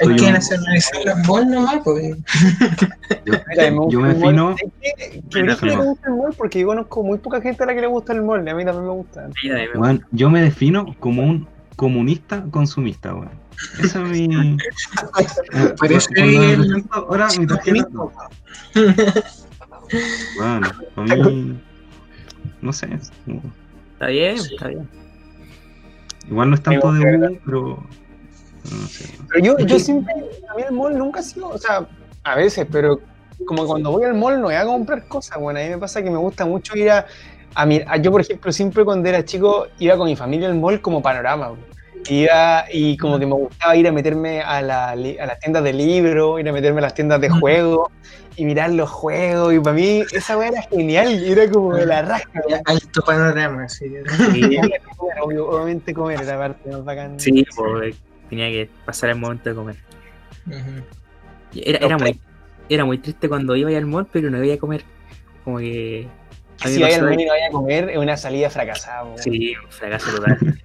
[0.00, 2.16] Hay Soy que un- nacionalizar los malls nomás, pues.
[3.24, 4.28] Yo, me yo gusta me el mall.
[4.30, 5.22] fino, ¿Sabes qué?
[5.30, 7.86] Que me gusta el mall porque yo conozco muy poca gente a la que le
[7.88, 8.46] gusta el mall.
[8.46, 9.28] y A mí también me gusta.
[9.74, 13.30] Weón, yo me defino como un comunista consumista, weón.
[13.82, 14.28] Esa es mi...
[16.16, 17.88] Me el- ahora mi tarjeta,
[20.36, 21.60] Bueno, a mí,
[22.62, 22.88] no sé,
[23.26, 23.42] como-
[24.00, 24.54] Está bien, Sí.
[24.54, 24.88] está bien.
[26.26, 27.84] igual no es tanto de U, pero
[28.64, 29.04] no sé.
[29.28, 30.14] Pero yo, yo siempre,
[30.50, 31.86] a mí el mall nunca ha sido, o sea,
[32.24, 32.98] a veces, pero
[33.46, 36.02] como cuando voy al mall no voy a comprar cosas, bueno, a mí me pasa
[36.02, 37.04] que me gusta mucho ir a,
[37.54, 40.54] a mi, a- yo por ejemplo siempre cuando era chico iba con mi familia al
[40.58, 41.52] mall como panorama.
[42.08, 45.74] Iba y como que me gustaba ir a meterme a, la, a las tiendas de
[45.74, 47.90] libros, ir a meterme a las tiendas de juegos
[48.40, 49.52] y mirar los juegos.
[49.52, 52.40] Y para mí esa weá era genial, y era como de la rasca.
[52.48, 53.92] Ya, Alto panorama, sí.
[54.32, 54.58] Sí,
[55.22, 57.20] obviamente comer era parte más bacán.
[57.20, 57.96] sí, pues,
[58.30, 59.76] tenía que pasar el momento de comer.
[61.54, 62.18] Era, era, muy,
[62.70, 64.84] era muy triste cuando iba al mall, pero no iba a comer.
[65.44, 66.08] Como que.
[66.64, 69.04] Si me vaya al pasaba- mall y no vaya a comer, es una salida fracasada.
[69.04, 69.18] weón.
[69.18, 70.62] Sí, un fracaso total.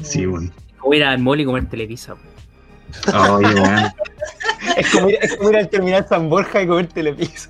[0.00, 0.52] Sí, weón.
[0.78, 1.64] Como ir al mall y comer
[3.54, 3.92] weón.
[4.76, 7.48] Es como, ir, es como ir al terminal San Borja y comer telepizza.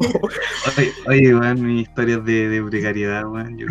[0.76, 3.56] Oye, oye, weón, mis historias de, de precariedad, weón.
[3.58, 3.66] Yo.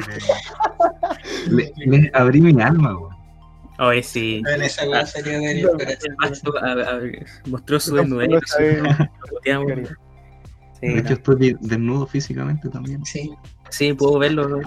[1.47, 3.13] Le, le abrí mi alma, weón.
[3.79, 4.41] Oye, sí.
[4.53, 6.15] En esa weá sería de No, corazón.
[6.21, 6.99] Pasto, a- a-
[7.49, 8.29] mostró su desnudez.
[8.29, 8.38] De
[10.99, 11.15] hecho, no.
[11.15, 13.03] estoy desnudo físicamente también.
[13.06, 13.34] Sí.
[13.69, 14.47] Sí, puedo verlo.
[14.47, 14.62] Lo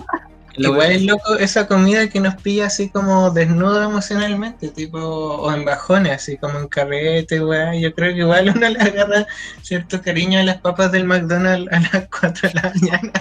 [0.57, 5.65] Igual es loco esa comida que nos pilla así como desnudo emocionalmente, tipo, o en
[5.65, 7.75] bajones, así como en carrete, weá.
[7.75, 9.27] Yo creo que igual uno le agarra
[9.63, 13.13] cierto cariño a las papas del McDonald's a las 4 de la mañana.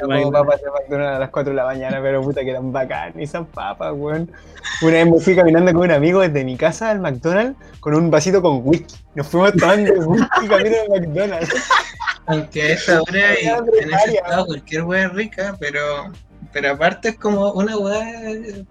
[0.00, 3.18] Como papas de McDonald's a las 4 de la mañana, pero puta que eran bacán
[3.20, 4.30] esas papas, weón.
[4.80, 8.10] Una vez me fui caminando con un amigo desde mi casa al McDonald's con un
[8.10, 8.94] vasito con whisky.
[9.14, 11.54] Nos fuimos tomando whisky camino al McDonald's.
[12.26, 16.12] Aunque a esa hora y en ese estado cualquier weá es rica, pero,
[16.52, 18.06] pero aparte es como una weá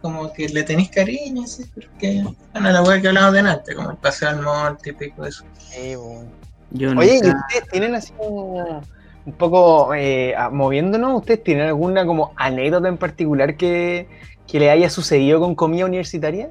[0.02, 3.92] como que le tenéis cariño, así, porque, bueno, la weá que hablamos de antes, como
[3.92, 5.44] el paseo al mall, típico eso.
[5.58, 6.30] Sí, weón.
[6.72, 8.82] Yo Oye, ¿y nunca- ustedes tienen así como
[9.26, 11.20] un poco eh, ah, moviéndonos?
[11.20, 14.08] ¿Ustedes tienen alguna como anécdota en particular que,
[14.48, 16.50] que le haya sucedido con comida universitaria?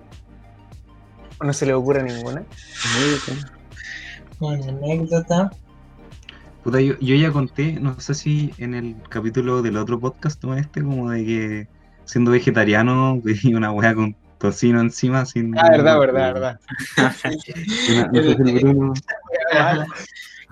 [1.41, 2.45] ¿O no se le ocurre ninguna?
[4.41, 5.51] Una anécdota.
[6.63, 10.55] Puta, yo, yo ya conté, no sé si en el capítulo del otro podcast o
[10.55, 11.69] este, como de que
[12.05, 15.57] siendo vegetariano pedí una hueá con tocino encima sin.
[15.59, 16.61] Ah, verdad, verdad, verdad.
[19.53, 19.87] Una-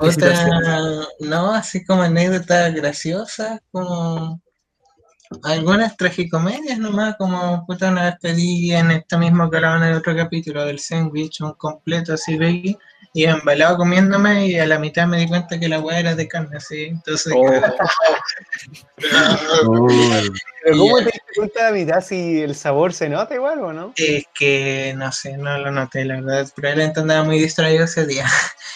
[1.21, 4.41] no así como anécdotas graciosas, como
[5.43, 8.91] algunas tragicomedias nomás, como puta una vez pedí en
[9.51, 12.79] que hablaban en el otro capítulo del sándwich, un completo así veggie,
[13.13, 16.29] y embalado comiéndome y a la mitad me di cuenta que la weá era de
[16.29, 17.33] carne, así, entonces...
[17.37, 17.51] Oh.
[20.65, 23.73] Pero ¿cómo te diste cuenta a la mitad si el sabor se nota igual o
[23.73, 23.93] no?
[23.97, 28.27] Es que, no sé, no lo noté, la verdad, probablemente andaba muy distraído ese día.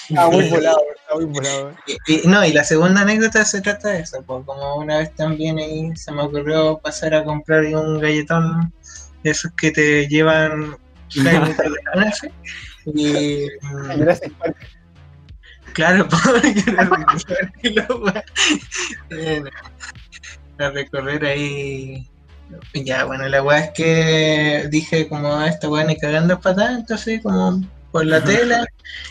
[0.08, 1.74] Está muy volado, está muy volado.
[1.86, 5.14] Y, y- no, y la segunda anécdota se trata de eso, pues como una vez
[5.14, 8.72] también ahí se me ocurrió pasar a comprar un galletón
[9.22, 10.76] de esos que te llevan
[12.86, 13.46] y
[13.96, 14.56] Jurassic Park.
[15.72, 16.64] claro, porque
[20.58, 22.06] era recorrer ahí.
[22.74, 27.22] Ya, bueno, la weá es que dije como "Ah, esta weá ni cagando patada, entonces
[27.22, 28.66] como por la tela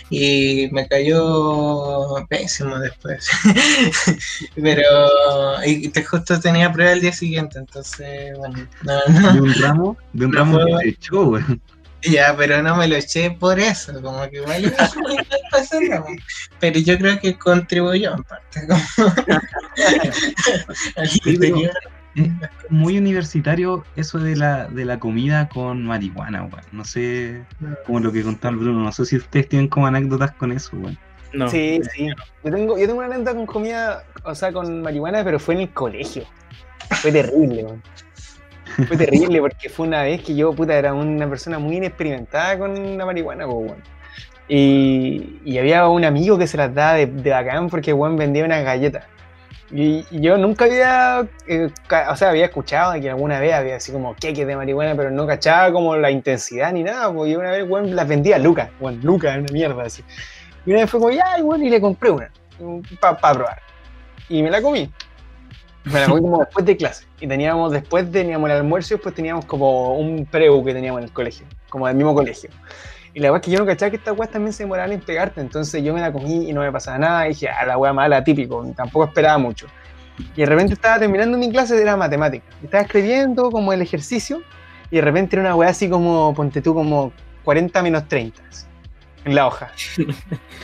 [0.10, 3.28] y me cayó pésimo después.
[4.56, 4.84] Pero
[5.66, 9.98] y te justo tenía prueba el día siguiente, entonces bueno, no, no, de un ramo,
[10.14, 10.78] de un No ramo puedo.
[10.78, 11.62] que se echó, weón.
[12.04, 14.74] Ya, pero no me lo eché por eso, como que igual
[15.52, 16.06] pasarlo,
[16.60, 18.62] pero yo creo que contribuyó en parte.
[22.14, 22.30] Es
[22.70, 26.64] muy universitario eso de la, de la comida con marihuana, weón.
[26.74, 27.46] No sé,
[27.86, 30.76] como lo que contaba el Bruno, no sé si ustedes tienen como anécdotas con eso,
[30.76, 30.98] weón.
[31.34, 31.50] No.
[31.50, 32.10] Sí, sí.
[32.44, 35.62] Yo tengo, yo tengo una anécdota con comida, o sea, con marihuana, pero fue en
[35.62, 36.26] el colegio.
[36.90, 37.82] Fue terrible, man.
[38.88, 42.98] Fue terrible porque fue una vez que yo, puta, era una persona muy inexperimentada con
[42.98, 43.84] la marihuana, pues, weón.
[44.48, 48.44] Y, y había un amigo que se las daba de, de bacán porque, weón, vendía
[48.44, 49.06] unas galletas.
[49.74, 51.70] Y, y yo nunca había, eh,
[52.10, 55.26] o sea, había escuchado que alguna vez había así como queques de marihuana, pero no
[55.26, 59.38] cachaba como la intensidad ni nada, porque una vez, weón, las vendía Lucas, weón, Lucas,
[59.38, 60.04] una mierda así.
[60.66, 62.30] Y una vez fue como, ya, bueno, y le compré una,
[63.00, 63.60] para probar.
[64.28, 64.92] Y me la comí.
[65.86, 67.06] Me la comí como después de clase.
[67.20, 71.06] Y teníamos, después teníamos el almuerzo y después teníamos como un preu que teníamos en
[71.06, 72.50] el colegio, como del mismo colegio.
[73.14, 75.02] Y la verdad es que yo no cachaba que estas weas también se demoraban en
[75.02, 77.26] pegarte, entonces yo me la comí y no me pasaba nada.
[77.26, 79.68] Y dije, ah, la wea mala, típico, tampoco esperaba mucho.
[80.36, 82.46] Y de repente estaba terminando mi clase, era matemática.
[82.64, 84.42] Estaba escribiendo como el ejercicio,
[84.92, 87.12] y de repente era una wea así como, ponte tú, como
[87.44, 88.66] 40 menos 30 así,
[89.26, 89.72] en la hoja.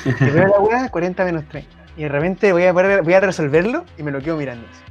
[0.06, 1.70] Y veo la weá, 40 menos 30.
[1.98, 4.82] Y de repente voy a, voy a resolverlo y me lo quedo mirando así.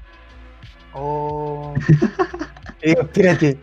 [0.98, 1.74] Oh.
[2.82, 3.58] Y digo, espérate.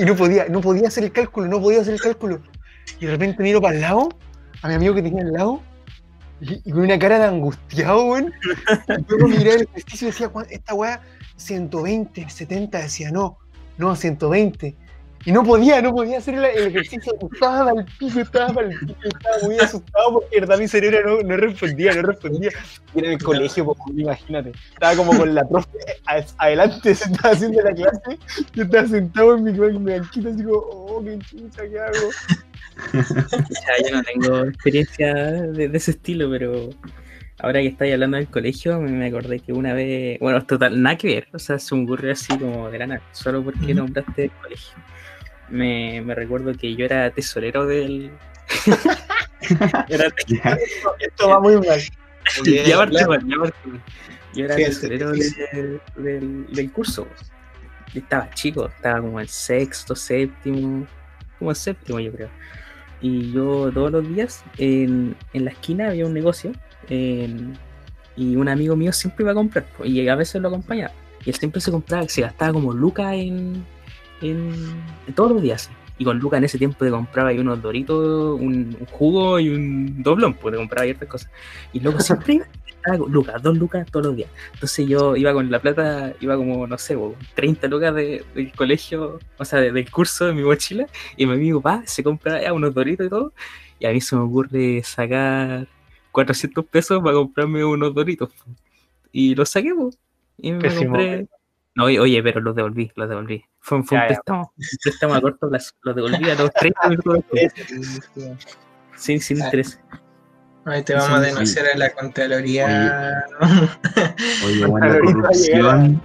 [0.00, 2.42] Y no podía, no podía hacer el cálculo, no podía hacer el cálculo.
[3.00, 4.08] Y de repente miro para el lado,
[4.62, 5.62] a mi amigo que tenía al lado,
[6.40, 8.32] y, con una cara de angustiado, weón.
[9.08, 11.00] Luego miré el ejercicio y decía, "¿Cuán- esta weá,
[11.36, 13.38] 120, 70, decía, no,
[13.78, 14.74] no, 120.
[15.26, 18.96] Y no podía, no podía hacer el, el ejercicio, estaba al piso, estaba al piso,
[19.04, 22.50] estaba muy asustado porque verdad mi cerebro no, no respondía, no respondía.
[22.94, 24.52] Y era en el colegio, pues, imagínate.
[24.74, 25.70] Estaba como con la profe
[26.38, 28.18] adelante, se estaba haciendo la clase,
[28.52, 32.10] yo estaba sentado en mi, en mi banquita, así como, oh, qué chucha, ¿qué hago?
[32.92, 36.70] Ya, yo no tengo experiencia de, de ese estilo, pero
[37.38, 41.08] ahora que estáis hablando del colegio, me, acordé que una vez, bueno, total, nada que
[41.08, 44.30] ver, o sea, se me ocurrió así como de la nada, solo porque nombraste el
[44.30, 44.74] colegio.
[45.48, 48.10] Me, me recuerdo que yo era tesorero del...
[49.88, 50.04] era
[51.00, 51.80] Esto va muy mal.
[54.34, 55.34] Yo era Sí, tesorero sí,
[55.96, 57.06] del, del curso.
[57.92, 60.86] Y estaba chico, estaba como en sexto, séptimo,
[61.38, 62.28] como en séptimo yo creo.
[63.00, 66.52] Y yo todos los días en, en la esquina había un negocio
[66.88, 67.56] en-
[68.16, 70.92] y un amigo mío siempre iba a comprar y a veces lo acompañaba.
[71.24, 73.64] Y él siempre se compraba, se gastaba como lucas en,
[74.20, 74.52] en,
[75.14, 75.70] todos los días.
[75.96, 79.48] Y con lucas en ese tiempo te compraba ahí unos doritos, un, un jugo y
[79.48, 81.30] un doblón, pues te compraba ciertas cosas.
[81.72, 84.28] Y luego siempre estaba con lucas, dos lucas todos los días.
[84.54, 88.52] Entonces yo iba con la plata, iba como, no sé, po, 30 lucas de- del
[88.52, 92.42] colegio, o sea, de- del curso de mi mochila, y mi amigo va, se compra
[92.42, 93.32] ya unos doritos y todo,
[93.78, 95.68] y a mí se me ocurre sacar
[96.10, 98.30] 400 pesos para comprarme unos doritos.
[99.12, 99.90] Y los saqué, po,
[100.38, 100.92] y me Pésimo.
[100.92, 101.26] compré...
[101.76, 103.44] No, oye, pero los devolví, los devolví.
[103.60, 105.72] Fue, fue Ya, un préstamo, un préstamo a corto plazo.
[105.82, 107.20] Los devolví a los 30 minutos.
[108.96, 109.80] Sin, sin Ah, interés.
[110.66, 111.30] Ahí te vamos a Sí, sí.
[111.32, 113.24] denunciar a la Contraloría.
[114.46, 116.00] Oye, bueno, la corrupción.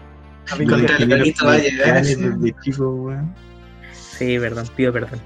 [0.51, 2.15] A me- Contralorito va a llegar, sí.
[2.63, 3.13] chico,
[4.19, 5.19] perdón, pido perdón.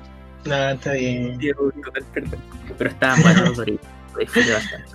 [0.46, 1.38] No, está bien.
[1.40, 1.72] Pido
[2.14, 2.40] perdón.
[2.78, 3.88] Pero estaban buenos los doritos.
[4.20, 4.90] Disfruté bastante.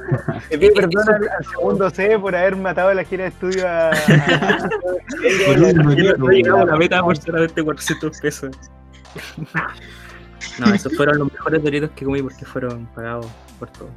[0.50, 3.68] Le pido perdón al, al segundo C por haber matado a la gira de estudio
[3.68, 3.90] a.
[6.18, 8.56] No llegamos a la meta por solamente 400 pesos.
[10.58, 13.26] No, esos fueron los mejores doritos que comí porque fueron pagados
[13.58, 13.90] por todos.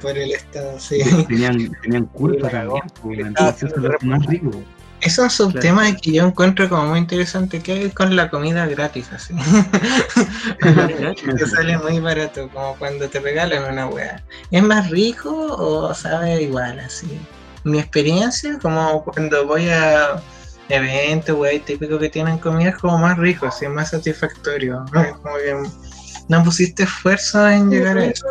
[0.00, 1.00] Por el Estado, sí.
[1.26, 4.50] Tenían, tenían culpa también, pues, eso lo hace más rico.
[5.02, 7.60] Eso es un tema que yo encuentro como muy interesante.
[7.60, 9.34] ¿Qué hay con la comida gratis así?
[11.36, 14.22] que sale muy barato, como cuando te regalan una wea.
[14.52, 17.18] ¿Es más rico o sabe igual así?
[17.64, 20.22] Mi experiencia, como cuando voy a
[20.68, 24.84] eventos, wey, típico que tienen comida, es como más rico, así, más satisfactorio.
[24.92, 25.20] ¿no?
[25.20, 25.56] Como que
[26.38, 28.26] no pusiste esfuerzo en llegar a eso.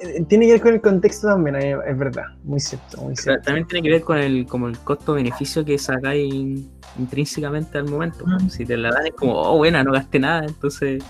[0.00, 2.24] Eh, Tiene que ver con el contexto también, eh, es verdad.
[2.44, 3.42] Muy cierto, muy cierto.
[3.44, 8.24] También tiene que ver con el, como el costo-beneficio que sacáis in- intrínsecamente al momento.
[8.26, 8.48] Mm.
[8.48, 11.02] Si te la dan es como, oh, buena, no gasté nada, entonces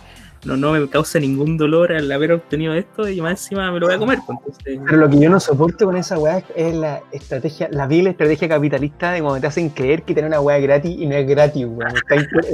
[0.44, 3.86] no, no me causa ningún dolor al haber obtenido esto y más encima me lo
[3.86, 4.18] voy a comer.
[4.26, 7.86] pues, Entonces, Pero lo que yo no soporto con esa weá es la estrategia, la
[7.86, 11.14] vil estrategia capitalista de cuando te hacen creer que tener una weá gratis y no
[11.14, 11.92] es gratis, weón.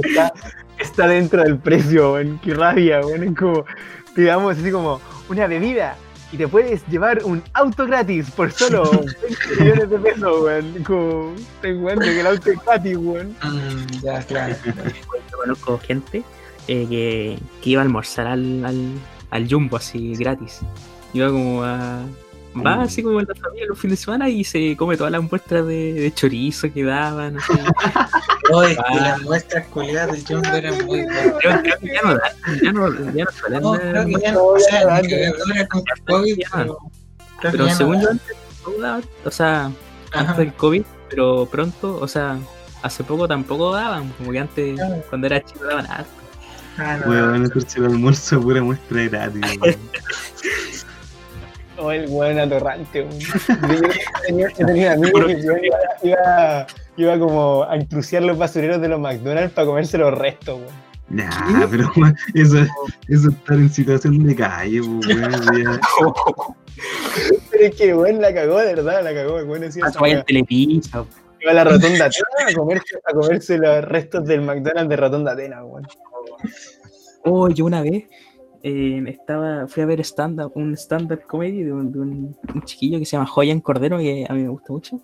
[0.03, 0.31] Está,
[0.79, 2.39] está dentro del precio, weón.
[2.43, 3.23] Qué rabia, weón.
[3.23, 3.65] Es como,
[4.15, 5.95] te damos así como una bebida
[6.31, 10.83] y te puedes llevar un auto gratis por solo 20 millones de pesos, weón.
[10.83, 13.35] Como, ten cuenta que el auto es gratis, weón.
[13.43, 14.55] Mm, ya, claro.
[14.65, 16.23] yo conozco gente
[16.67, 18.93] eh, que, que iba a almorzar al, al,
[19.31, 20.61] al Jumbo así gratis.
[21.13, 22.01] Iba como a.
[22.65, 25.21] Va así como en la familia los fines de semana y se come todas las
[25.23, 27.37] muestras de, de chorizo que daban.
[27.37, 27.53] Así.
[28.53, 28.93] Oye, Ah.
[28.93, 31.33] y las muestras culiadas del Jumbo eran muy buenas.
[31.39, 32.21] Creo que ya no dan,
[32.63, 35.01] ya no, ya no No, creo que ya no, no, o sea, ahora
[35.67, 36.47] con el COVID, Ya.
[36.53, 36.77] pero,
[37.39, 39.73] creo que Pero ya no según yo antes no daban, o sea, Ajá.
[40.19, 42.37] antes del COVID, pero pronto, o sea,
[42.81, 46.09] hace poco tampoco daban, como que antes, cuando era chico daban harto.
[46.77, 47.11] Ah, no.
[47.11, 49.41] Weón, hacerse el almuerzo pura muestra gratis,
[51.79, 51.85] weón.
[51.85, 53.05] O el weón atorrante,
[54.27, 58.81] tenía, yo tenía un amigo que weón, iba, iba, iba como a intrusiar los basureros
[58.81, 60.89] de los McDonald's para comerse los restos, weón.
[61.09, 61.91] Nah, pero
[62.35, 62.67] eso, eso
[63.07, 65.01] es estar en situación de calle, weón.
[67.51, 69.35] Pero es que weón la cagó, de verdad, la cagó.
[69.37, 71.05] Weón decía, Ah, en Telepizza,
[71.41, 75.31] iba a la rotonda Atena a comerse, a comerse los restos del McDonald's de rotonda
[75.33, 75.87] Atena, weón.
[77.23, 78.05] Oh, yo una vez
[78.63, 82.99] eh, estaba, fui a ver stand un stand-up comedy de, un, de un- un chiquillo
[82.99, 85.01] que se llama Joyan Cordero, que a mí me gusta mucho.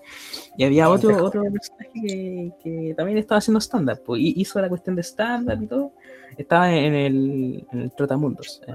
[0.57, 4.59] Y había Ah, otro, otro personaje que, que también estaba haciendo stand-up, pues, y hizo
[4.61, 5.91] la cuestión de stand-up y todo.
[6.37, 8.73] Estaba en el, en el Trotamundos, eh,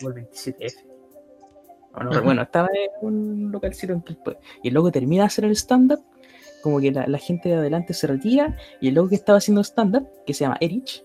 [0.00, 0.74] el 27F.
[1.94, 2.20] O no, Ajá.
[2.20, 4.38] bueno, estaba en un localcito en Quilpué.
[4.62, 6.00] Y loco termina de hacer el stand-up,
[6.62, 9.62] como que la, la gente de adelante se retira, y el loco que estaba haciendo
[9.62, 11.02] stand-up, que se llama Erich,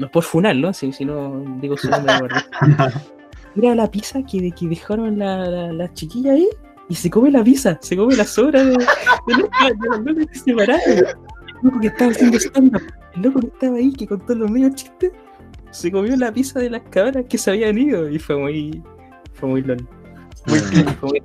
[0.00, 2.34] no es por funarlo, si, si no digo su nombre,
[3.54, 6.48] Mira la pizza que, que dejaron la, la, la chiquilla ahí
[6.88, 9.48] y se come la pizza, se come la sobra de, de los
[9.80, 10.82] de los locos que se separaron.
[11.62, 12.82] loco que estaba haciendo stand-up,
[13.14, 15.12] el loco que estaba ahí, que contó los medios chistes,
[15.70, 18.82] se comió la pizza de las cabras que se habían ido y fue muy.
[19.34, 19.86] Fue muy lol.
[20.46, 21.22] Muy, fue muy-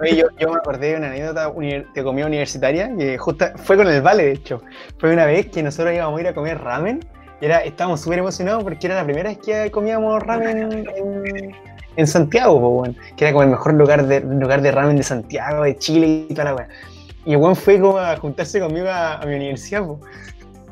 [0.00, 3.88] Oye, yo, yo me acordé de una anécdota de comida universitaria que justo fue con
[3.88, 4.62] el Vale, de hecho.
[4.98, 7.00] Fue una vez que nosotros íbamos a ir a comer ramen
[7.40, 11.54] y era, estábamos súper emocionados porque era la primera vez que comíamos ramen en,
[11.96, 12.96] en Santiago, po, weón.
[13.16, 16.34] que era como el mejor lugar de, lugar de ramen de Santiago, de Chile y
[16.34, 16.68] toda la.
[17.26, 20.00] Y el fue como a juntarse conmigo a, a mi universidad, po.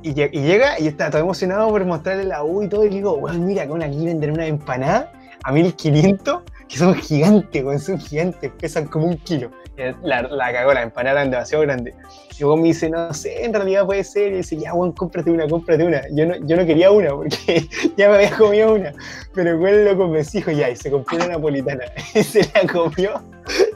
[0.03, 2.85] Y, y llega y está todo emocionado por mostrarle la U y todo.
[2.85, 5.13] Y digo, weón, mira, con aquí venden una empanada
[5.45, 9.51] a 1500 que son gigantes, weón, son gigantes, pesan como un kilo.
[9.77, 11.95] Y La, la cagó, la empanada eran demasiado grande.
[12.39, 14.33] Y weón me dice, no sé, en realidad puede ser.
[14.33, 16.03] Y dice, ya, weón, cómprate una, cómprate una.
[16.11, 18.93] Yo no, yo no quería una porque ya me había comido una.
[19.35, 21.85] Pero el weón lo convencí, dijo, ya, y se compró una napolitana.
[22.15, 23.23] Y se la comió.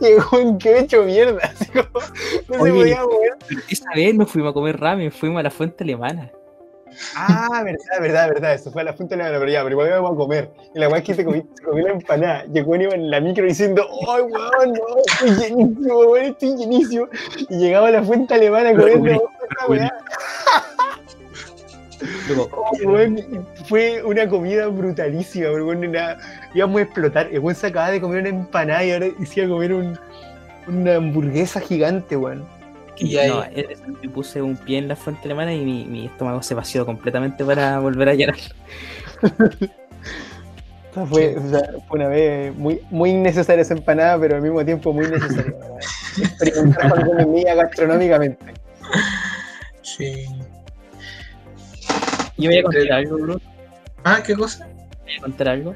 [0.01, 1.41] Y el weón quedó hecho mierda.
[1.61, 1.85] Así como,
[2.49, 3.37] no se podía mover.
[3.69, 6.31] Esa vez no fuimos a comer ramen, fuimos a la fuente alemana.
[7.15, 8.55] Ah, verdad, verdad, verdad.
[8.55, 10.51] Eso fue a la fuente de la pero ya, pero igual íbamos a comer.
[10.75, 12.45] Y la weá es que se comió, se comió la empanada.
[12.53, 14.97] Y el weón iba en la micro diciendo, ¡ay, weón, no!
[15.07, 17.09] Estoy llenísimo, weón, estoy llenísimo.
[17.49, 19.93] Y llegaba a la fuente alemana comiendo esa weá.
[22.53, 25.95] Oh, weón, fue una comida brutalísima, weón.
[26.55, 27.29] Íbamos a explotar.
[27.33, 29.99] El weón se acababa de comer una empanada y ahora a comer un-
[30.69, 32.45] una hamburguesa gigante, weón.
[32.99, 35.85] Y ahí, no, eh, eh, me puse un pie en la fuente alemana y mi,
[35.85, 38.37] mi estómago se vació completamente para volver a llorar.
[41.11, 44.95] Fue, o sea, fue una vez muy, muy innecesaria esa empanada, pero al mismo tiempo
[44.95, 45.55] muy necesaria.
[46.17, 48.55] Experimentar con comida gastronómicamente.
[49.83, 50.25] sí.
[52.39, 53.41] Yo voy a contar algo, Bruno.
[54.05, 54.67] Ah, ¿qué cosa?
[55.05, 55.75] Voy a contar algo.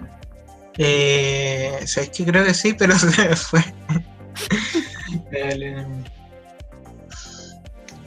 [0.79, 3.61] Eh, ¿Sabes que Creo que sí, pero se me fue.
[5.33, 5.87] Dale.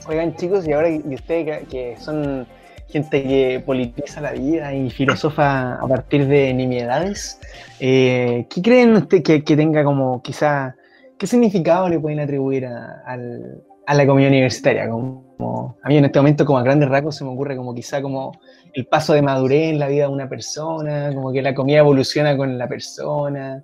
[0.07, 2.45] Oigan, chicos, y ahora y ustedes que, son
[2.89, 7.39] gente que politiza la vida y filosofa a partir de nimiedades,
[7.79, 10.75] eh, ¿qué creen ustedes que, que tenga como quizá,
[11.17, 14.89] qué significado le pueden atribuir a, al- a la comunidad universitaria?
[14.89, 18.01] Como, a mí en este momento como a grandes rasgos se me ocurre como quizá
[18.01, 18.33] como
[18.73, 22.35] el paso de madurez en la vida de una persona, como que la comida evoluciona
[22.35, 23.63] con la persona,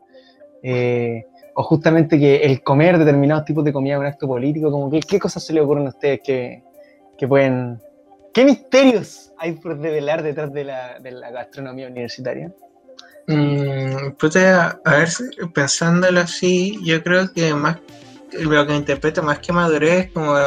[0.63, 1.25] eh,
[1.59, 5.01] o justamente que el comer determinados tipos de comida es un acto político, como que,
[5.01, 6.63] ¿qué cosas se le ocurren a ustedes que,
[7.17, 7.81] que pueden...
[8.33, 12.49] ¿Qué misterios hay por develar detrás de la, de la gastronomía universitaria?
[13.27, 17.75] Mm, puta, a ver, si- pensándolo así, yo creo que más
[18.39, 20.37] lo que interpreto más que madurez es como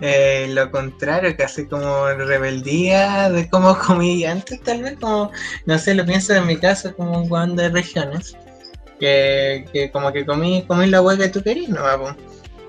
[0.00, 5.32] eh, lo contrario, casi como rebeldía de cómo comí antes, tal vez como,
[5.66, 8.36] no sé, lo pienso en mi caso como un de regiones,
[9.02, 11.82] que, que como que comí, comí la hueá que tú querías, ¿no?
[11.98, 12.16] po?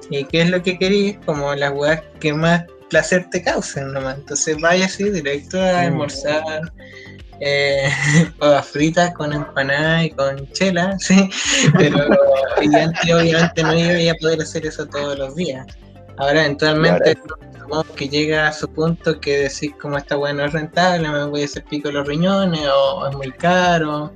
[0.09, 1.17] ¿Y qué es lo que querías?
[1.27, 4.17] Como las hueás que más placer te causen, nomás.
[4.17, 6.43] Entonces vaya así directo a almorzar
[7.39, 7.87] eh,
[8.39, 11.29] papas fritas con empanada y con chela, sí,
[11.77, 11.99] pero
[12.57, 15.67] antes obviamente no iba a poder hacer eso todos los días.
[16.17, 17.15] Ahora eventualmente
[17.59, 21.25] supongo que llega a su punto que decís como esta weá no es rentable, me
[21.25, 24.11] voy a hacer pico los riñones, o es muy caro,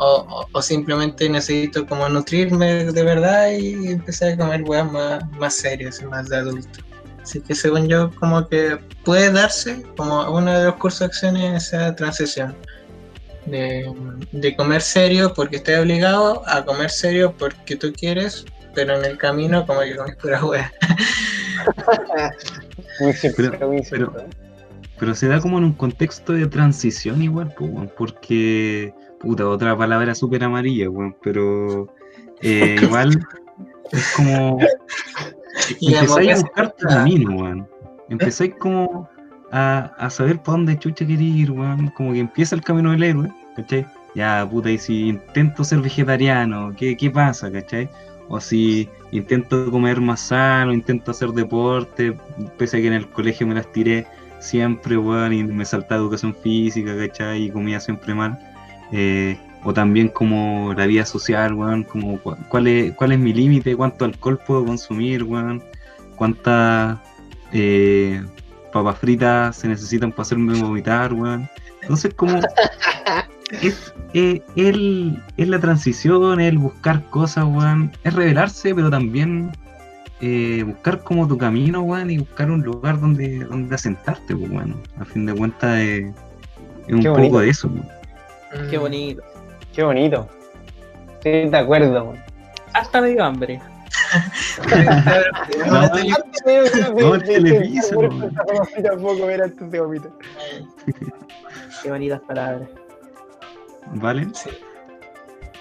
[0.00, 5.30] o, o- o simplemente necesito como nutrirme de verdad y empezar a comer weas más,
[5.38, 6.80] más serias más de adulto.
[7.22, 11.64] Así que según yo, como que puede darse como uno de los cursos de acciones
[11.66, 12.56] esa transición.
[13.46, 13.90] De,
[14.32, 18.44] de comer serio porque estoy obligado a comer serio porque tú quieres,
[18.74, 20.72] pero en el camino como que comes pura wea.
[23.36, 24.24] Pero- cierto.
[24.98, 27.54] Pero se da como en un contexto de transición igual,
[27.96, 31.86] porque, puta, otra palabra súper amarilla, weón, pero
[32.42, 33.24] eh, igual
[33.92, 34.58] es como,
[35.80, 37.68] empezáis a buscar tu camino, weón,
[38.08, 39.08] empezáis como
[39.52, 43.02] a, a saber para dónde chucha querer ir, weón, como que empieza el camino del
[43.02, 43.86] héroe, ¿cachai?
[44.14, 47.88] Ya, puta, y si intento ser vegetariano, ¿qué, qué pasa, cachai?
[48.28, 52.16] O si intento comer más sano, intento hacer deporte,
[52.56, 54.06] pese a que en el colegio me las tiré
[54.40, 57.44] siempre, weón, y me saltaba educación física, ¿cachai?
[57.44, 58.38] Y comía siempre mal.
[58.92, 63.32] Eh, o también como la vida social, weón, como cu- cuál es, cuál es mi
[63.34, 65.62] límite, cuánto alcohol puedo consumir, weón,
[66.16, 66.98] cuántas
[67.52, 68.22] eh,
[68.72, 71.46] papas fritas se necesitan para hacerme vomitar, weón.
[71.82, 72.40] Entonces como
[73.62, 79.50] es, eh, el, es la transición, el buscar cosas, weón, es revelarse, pero también
[80.22, 84.80] eh, buscar como tu camino, weón, y buscar un lugar donde, donde asentarte, pues, weón.
[84.98, 86.14] A fin de cuentas es,
[86.86, 87.99] es un poco de eso, weón.
[88.68, 89.22] Qué bonito.
[89.72, 90.28] Qué bonito.
[91.14, 92.14] Estoy de acuerdo.
[92.72, 93.60] Hasta me dio hambre.
[99.80, 100.12] Vomitar.
[101.82, 102.68] Qué bonitas palabras.
[103.94, 104.28] ¿Vale?
[104.34, 104.50] Sí.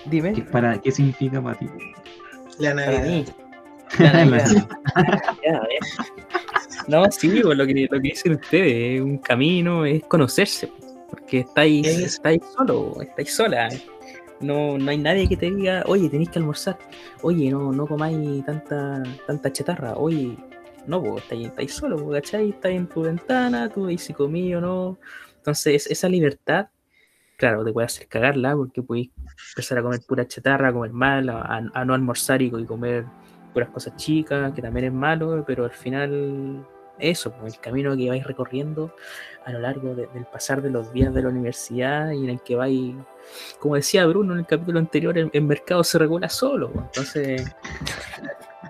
[0.05, 0.33] Dime.
[0.33, 1.67] ¿Qué, para, ¿Qué significa para ti?
[2.59, 3.05] La Para Navidad.
[3.05, 3.25] mí.
[3.99, 4.67] La Navidad.
[5.45, 5.79] Ya, a ver.
[6.87, 10.71] No, sí, pues, lo que, lo que dicen ustedes, es un camino, es conocerse,
[11.09, 13.69] porque estáis, Es- estáis solo, estáis sola.
[14.41, 16.77] No, no hay nadie que te diga, oye, tenéis que almorzar,
[17.23, 20.37] oye, no, no comáis tanta, tanta chatarra, oye,
[20.87, 22.49] no, pues estáis, estáis solo, pues, ¿cachai?
[22.51, 24.97] Estáis en tu ventana, tú veis si comí o no.
[25.35, 26.67] Entonces, esa libertad,
[27.35, 29.11] claro, te puede hacer cagarla, porque podéis
[29.51, 33.05] empezar a comer pura chatarra, a comer mal, a, a no almorzar y, y comer
[33.53, 36.65] puras cosas chicas, que también es malo, pero al final
[36.99, 38.93] eso, pues, el camino que vais recorriendo
[39.45, 42.41] a lo largo de- del pasar de los días de la universidad y en el
[42.41, 42.95] que vais,
[43.59, 47.43] como decía Bruno en el capítulo anterior, el, el mercado se regula solo, pues, entonces...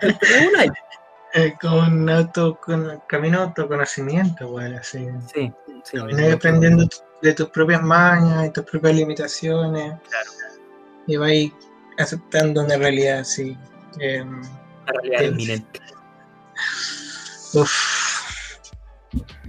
[1.36, 5.07] Eh, con auto, con camino de autoconocimiento, bueno, así.
[5.32, 5.53] Sí,
[5.84, 5.97] sí,
[6.32, 9.93] aprendiendo tu- de tus propias mañas y tus propias limitaciones.
[11.05, 11.51] Y vais
[11.99, 13.55] aceptando una realidad así.
[13.99, 14.25] eh,
[14.88, 15.25] la realidad Sí.
[15.25, 15.80] inminente.
[17.53, 18.09] uf.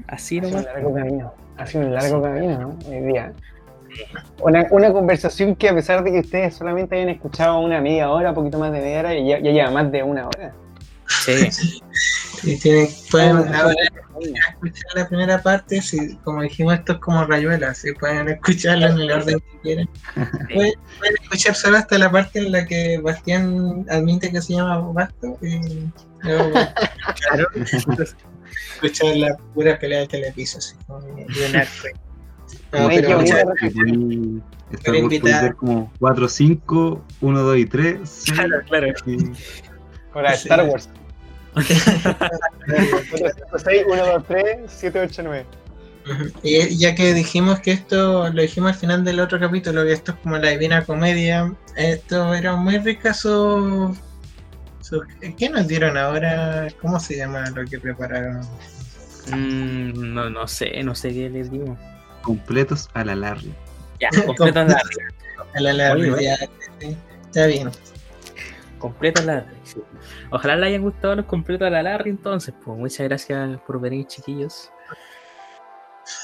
[0.07, 0.67] Así Ha sido nomás.
[0.67, 1.35] un largo camino.
[1.57, 2.79] Ha sido un largo camino, ¿no?
[2.89, 3.33] Hoy día.
[4.41, 8.33] Una, una conversación que a pesar de que ustedes solamente hayan escuchado una media hora,
[8.33, 10.53] poquito más de media hora, ya, ya lleva más de una hora.
[11.25, 11.49] Sí,
[12.43, 13.75] Y tienen, pueden ahora
[14.51, 18.99] escuchar la primera parte, si, como dijimos, esto es como rayuela, si pueden escucharla en
[18.99, 19.89] el orden que quieran.
[20.15, 24.79] Pueden, pueden escuchar solo hasta la parte en la que Bastián admite que se llama
[24.93, 25.91] Basto y
[26.23, 26.51] luego
[27.29, 27.47] claro.
[28.75, 31.89] Escuchar la pura pelea de telepiso, así como de un acto.
[32.73, 33.21] No, pero
[34.99, 38.23] invitar- como 4, 5, 1, 2 y 3.
[38.33, 38.87] Claro, claro.
[40.13, 40.43] Con la de Sí.
[40.49, 40.89] Star Wars.
[43.65, 45.47] 6, 1, 2, 3, 7, 8, 9.
[46.11, 46.25] Ujú.
[46.43, 50.13] Y ya que dijimos que esto, lo dijimos al final del otro capítulo, que esto
[50.13, 54.10] es como la divina comedia, esto era muy rica su, su-
[55.38, 56.68] ¿Qué nos dieron ahora?
[56.80, 58.41] ¿Cómo se llama lo que prepararon?
[59.32, 61.76] Mm, no, no sé, no sé qué les digo.
[62.22, 63.55] Completos a la Larry.
[64.01, 64.80] Ya, completo la
[65.55, 66.36] A la larga, Oye, ya,
[66.80, 67.70] sí, está bien.
[68.78, 69.80] Completa la sí.
[70.30, 72.55] Ojalá le hayan gustado los completos a la Larry entonces.
[72.64, 74.70] Pues muchas gracias por venir, chiquillos.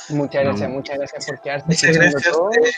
[0.09, 0.51] Muchas No.
[0.51, 2.49] gracias, muchas gracias por quedarse Muchas gracias a todo.
[2.49, 2.77] ustedes.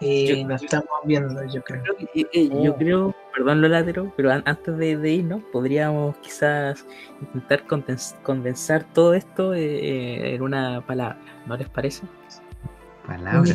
[0.00, 1.82] Y Yo- nos estamos viendo, yo creo.
[2.14, 2.76] Eh, eh, Yo Oh.
[2.76, 6.84] creo, perdón lo latero, pero an- antes de, de irnos, podríamos quizás
[7.20, 12.02] intentar condens- condensar todo esto eh, eh, en una palabra, ¿no les parece?
[13.06, 13.54] Palabra.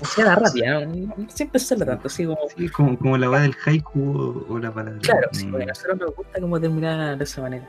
[0.00, 1.14] O sea, rápida, ¿no?
[1.28, 2.38] Sin pensarlo tanto, así como.
[2.56, 4.00] Sí, como, como la weá del haiku
[4.48, 4.98] o, o la palabra.
[5.02, 7.68] Claro, sí, porque a nosotros nos gusta como terminar de esa manera.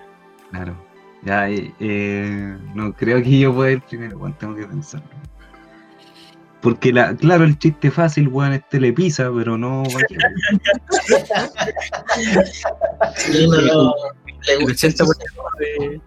[0.51, 0.75] Claro.
[1.23, 5.07] Ya, eh, eh, no creo que yo pueda ir primero, weón, tengo que pensarlo.
[6.65, 9.83] Porque, la, claro, el chiste fácil, weón, es telepisa, pero no.
[13.15, 13.93] Sí, no, no,
[14.47, 15.07] le El gusta 80%
[15.59, 16.01] de,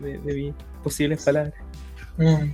[0.00, 1.52] de, de mis posibles palabras.
[2.16, 2.52] Mm,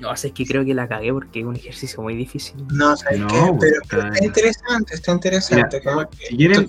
[0.00, 2.56] No, es que creo que la cagué porque es un ejercicio muy difícil.
[2.72, 3.34] No, ¿sabes No, qué?
[3.58, 5.82] pues, Pero, pero está- está interesante, está interesante.
[5.82, 6.66] como que Si quieren,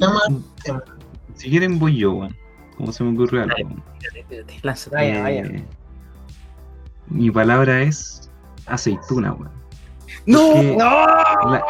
[1.36, 2.38] si quieren voy yo, weón.
[2.78, 3.54] Como se me ocurre algo.
[3.56, 3.64] Dale.
[3.66, 3.84] weón.
[3.94, 4.96] Espérate, espérate, lánzate.
[4.96, 5.42] Vaya, vaya.
[5.46, 5.66] Eh,
[7.08, 8.31] Mi palabra es
[8.74, 9.52] aceituna, weón.
[10.26, 10.54] ¡No!
[10.54, 10.86] Porque ¡No!
[10.86, 11.64] La,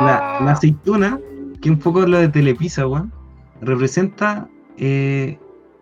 [0.00, 1.18] la, la aceituna,
[1.60, 3.12] que un poco es lo de Telepisa, weón,
[3.60, 5.38] representa eh,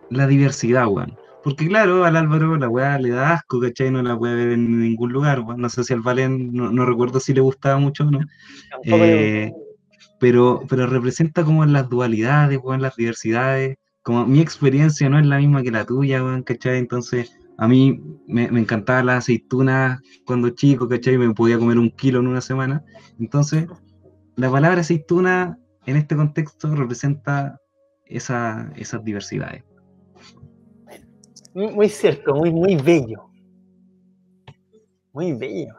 [0.09, 1.15] la diversidad, weón.
[1.43, 3.91] Porque claro, al Álvaro la weá le da asco, ¿cachai?
[3.91, 5.59] No la puede ver en ningún lugar, weón.
[5.59, 8.19] No sé si al Valen, no, no recuerdo si le gustaba mucho o no.
[8.85, 9.51] Eh,
[10.19, 13.77] pero, pero representa como las dualidades, weón, las diversidades.
[14.03, 16.77] Como mi experiencia no es la misma que la tuya, weón, ¿cachai?
[16.77, 21.17] Entonces, a mí me, me encantaban las aceitunas cuando chico, ¿cachai?
[21.17, 22.83] Me podía comer un kilo en una semana.
[23.19, 23.67] Entonces,
[24.35, 27.59] la palabra aceituna en este contexto representa
[28.05, 29.63] esa, esas diversidades.
[31.53, 33.29] Muy cierto, muy, muy bello.
[35.11, 35.75] Muy bello.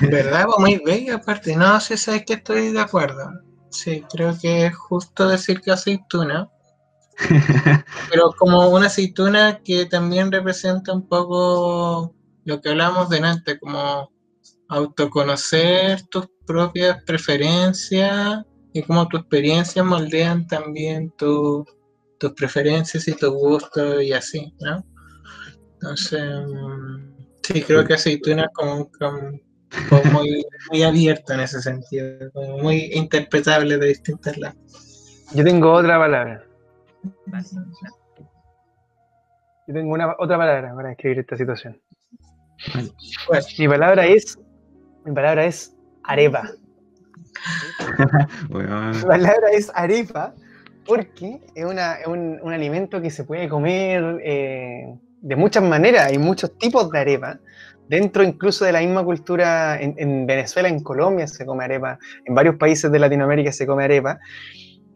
[0.00, 0.46] ¿Verdad?
[0.46, 1.54] Pues muy bella aparte.
[1.56, 3.30] No, sí, sabes que estoy de acuerdo.
[3.68, 6.48] Sí, creo que es justo decir que aceituna.
[8.10, 12.14] Pero como una aceituna que también representa un poco
[12.44, 14.10] lo que hablamos delante, como
[14.68, 21.64] autoconocer tus propias preferencias y cómo tus experiencias moldean también tu-
[22.18, 24.84] tus preferencias y tus gustos y así, ¿no?
[25.74, 28.90] Entonces, mm, sí, creo que aceituna es como,
[29.88, 34.58] como muy, muy abierto en ese sentido, como muy interpretable de distintas lados.
[35.32, 36.44] Yo tengo otra palabra.
[39.66, 41.80] Yo tengo una, otra palabra para describir esta situación.
[43.26, 44.38] Pues, Mi palabra es.
[45.04, 45.74] Mi palabra es
[46.04, 46.50] arepa.
[48.50, 48.90] Weón.
[48.96, 50.34] Mi palabra es arepa
[50.86, 56.06] porque es, una- es un, un alimento que se puede comer eh, de muchas maneras.
[56.06, 57.38] Hay muchos tipos de arepa.
[57.88, 62.34] Dentro incluso de la misma cultura, en, en Venezuela, en Colombia se come arepa, en
[62.36, 64.20] varios países de Latinoamérica se come arepa.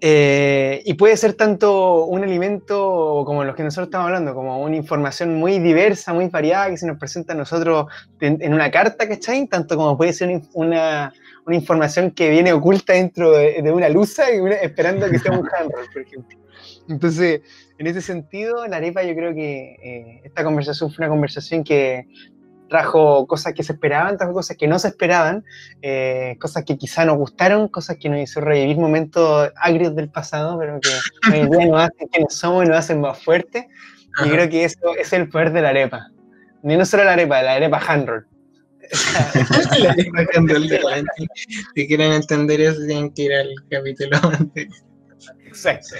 [0.00, 4.76] Eh, y puede ser tanto un alimento como los que nosotros estamos hablando, como una
[4.76, 7.86] información muy diversa, muy variada, que se nos presenta a nosotros
[8.20, 9.46] en, en una carta, ¿cachai?
[9.46, 11.12] Tanto como puede ser una,
[11.46, 15.32] una- información que viene oculta dentro de, de una luza y una- esperando que sea
[15.32, 16.38] un handroll, por ejemplo.
[16.88, 17.40] Entonces,
[17.78, 22.06] en ese sentido, la arepa yo creo que eh, esta conversación fue una conversación que
[22.68, 25.44] trajo cosas que se esperaban, trajo cosas que no se esperaban,
[25.82, 30.58] eh, cosas que quizá nos gustaron, cosas que nos hizo revivir momentos agrios del pasado,
[30.58, 30.88] pero que
[31.32, 33.64] hoy día nos hacen quienes somos y nos hacen más fuertes.
[33.64, 34.30] Y Ajá.
[34.30, 36.08] creo que eso es el poder de la arepa.
[36.62, 38.26] Ni no solo la arepa, la arepa handroll.
[39.82, 41.26] la arepa handroll de la gente.
[41.74, 44.74] Si quieren entender eso, tienen que ir al capítulo anterior.
[45.46, 45.96] Exacto.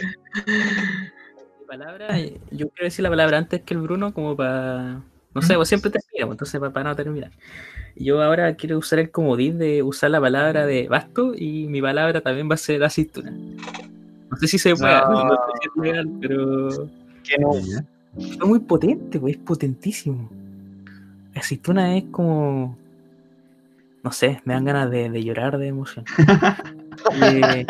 [0.47, 5.03] Mi palabra, yo quiero decir la palabra antes que el Bruno, como para.
[5.35, 7.31] No sé, vos siempre terminamos, entonces para, no terminar.
[7.97, 12.21] Yo ahora quiero usar el comodín de usar la palabra de basto y mi palabra
[12.21, 13.33] también va a ser aceituna.
[14.31, 16.69] No sé si se puede, no, no sé si es legal, pero
[17.25, 17.53] Que no.
[18.17, 20.31] Es muy potente, pues, es potentísimo.
[21.35, 22.77] La aceituna es como.
[24.05, 26.05] No sé, me dan ganas de, de llorar de emoción.
[27.21, 27.67] Eh,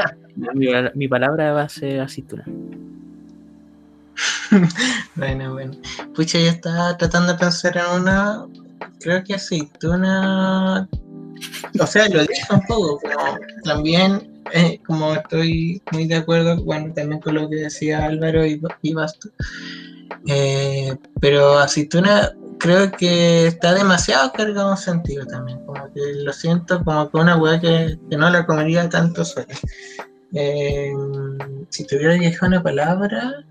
[0.54, 2.44] mi, mi palabra va a ser aceituna.
[5.16, 5.72] Bueno, bueno.
[6.14, 8.46] Pucha, yo estaba tratando de pensar en una.
[9.00, 10.88] Creo que aceituna.
[11.80, 13.18] O sea, lo dije un poco, pero
[13.64, 18.60] también, eh, como estoy muy de acuerdo, bueno, también con lo que decía Álvaro y,
[18.82, 19.28] y Basto.
[20.26, 25.64] Eh, pero aceituna creo que está demasiado cargado en sentido también.
[25.66, 29.46] Como que lo siento como que una weá que, que no la comería tanto sola.
[30.32, 30.92] Eh,
[31.68, 33.44] si tuviera que dejar una palabra,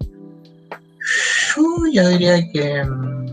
[1.91, 2.83] Yo diría que.
[2.83, 3.23] mm,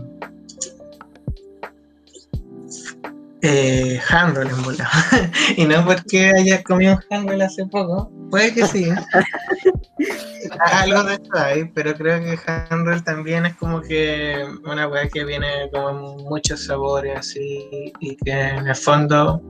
[3.43, 4.87] Eh, handroll en bola.
[5.57, 8.11] y no porque haya comido un handroll hace poco.
[8.29, 8.89] Puede que sí.
[10.59, 15.25] Algo de esto hay, pero creo que handroll también es como que una weá que
[15.25, 17.91] viene como en muchos sabores así.
[17.99, 19.41] Y que en el fondo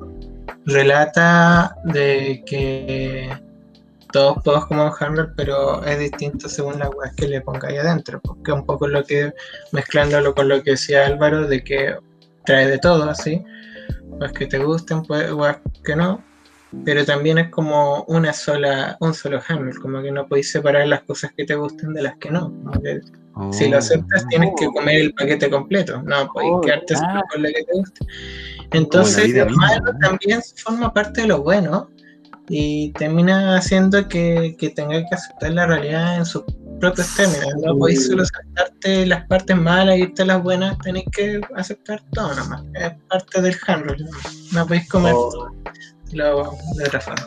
[0.65, 3.29] relata de que
[4.11, 8.19] todos podemos comer un handroll, pero es distinto según la weá que le pongáis adentro.
[8.21, 9.33] Porque un poco lo que,
[9.71, 11.95] mezclándolo con lo que decía Álvaro, de que
[12.45, 13.43] trae de todo así.
[14.19, 16.23] Pues que te gusten, pues weas que no.
[16.85, 21.03] Pero también es como una sola, un solo handroll, como que no podéis separar las
[21.03, 22.49] cosas que te gusten de las que no.
[22.49, 23.01] Como que
[23.51, 26.01] si lo aceptas, tienes que comer el paquete completo.
[26.03, 28.05] No, podéis Oh, quedarte solo con la que te guste.
[28.71, 29.99] Entonces, vida lo misma, malo ¿no?
[29.99, 31.89] también forma parte de lo bueno
[32.53, 36.43] y termina haciendo que, que tengas que aceptar la realidad en sus
[36.81, 37.47] propios términos.
[37.63, 42.03] No podéis solo saltarte las partes malas y irte a las buenas, tenéis que aceptar
[42.11, 42.63] todo nomás.
[42.73, 44.05] Es parte del handroll.
[44.51, 45.13] No, podéis comer
[46.11, 47.25] lo de otra forma.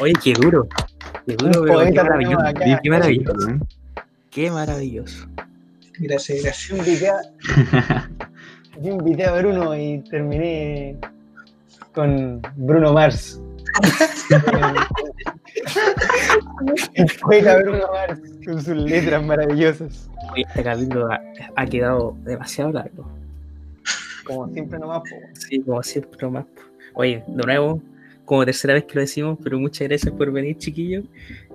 [0.00, 0.66] Oye, qué duro.
[1.26, 2.46] Qué duro, pero qué maravilloso.
[2.46, 2.80] acá.
[2.82, 3.46] Qué maravilloso.
[3.46, 3.68] Weón.
[4.30, 5.26] Qué maravilloso.
[5.98, 6.68] Gracias, gracias.
[6.68, 8.08] Yo invité a,
[8.80, 10.96] yo invité a Bruno y terminé
[11.92, 13.38] con Bruno Mars.
[17.62, 20.08] Bruno Mars con sus letras maravillosas.
[20.36, 21.20] Este capítulo ha,
[21.56, 23.10] ha quedado demasiado largo.
[24.24, 25.16] Como siempre nomás, po.
[25.34, 26.44] Sí, como siempre más.
[26.94, 27.82] Oye, de nuevo,
[28.24, 31.04] como tercera vez que lo decimos, pero muchas gracias por venir, chiquillos.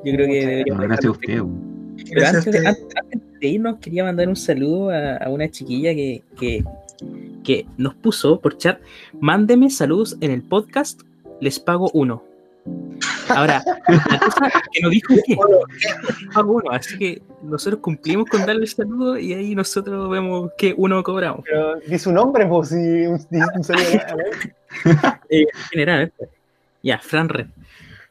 [0.04, 1.28] Yo creo que deberíamos gracias a usted.
[1.28, 1.50] Pero
[2.12, 2.68] Gracias antes, a de,
[3.14, 6.64] antes de irnos, quería mandar un saludo a, a una chiquilla que, que,
[7.44, 8.80] que nos puso por chat.
[9.20, 11.02] Mándeme saludos en el podcast,
[11.42, 12.24] les pago uno.
[13.30, 15.38] Ahora, la cosa es que nos dijo que
[16.34, 20.74] pago uno, así que nosotros cumplimos con darle el saludo y ahí nosotros vemos que
[20.78, 21.42] uno cobramos.
[21.46, 23.20] Pero di su nombre, pues, si un,
[23.56, 23.86] un saludo
[25.30, 26.28] Eh, en general, ¿eh?
[26.84, 27.48] ya, Fran Red.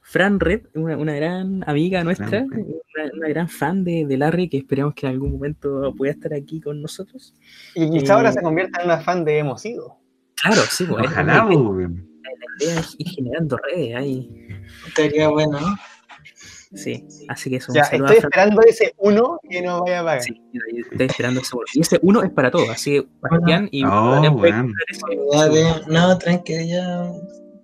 [0.02, 4.58] Fran Red, una, una gran amiga nuestra, una, una gran fan de, de Larry, que
[4.58, 7.34] esperamos que en algún momento pueda estar aquí con nosotros.
[7.74, 9.96] Y quizá ahora se convierta en una fan de Hemos ido.
[10.42, 12.09] Claro, sí, pues, Ojalá, weón.
[12.22, 14.30] La idea es ir generando redes ahí.
[14.86, 15.74] Estaría bueno, ¿no?
[16.72, 17.72] Sí, así que eso.
[17.74, 20.22] Ya, un saludo a estoy esperando ese uno que no vaya a pagar.
[20.22, 20.40] Sí,
[20.90, 21.64] estoy esperando ese uno.
[21.74, 24.20] Y ese uno es para todos, así que Bastián y Oh,
[25.88, 27.10] no, tranquilo, ya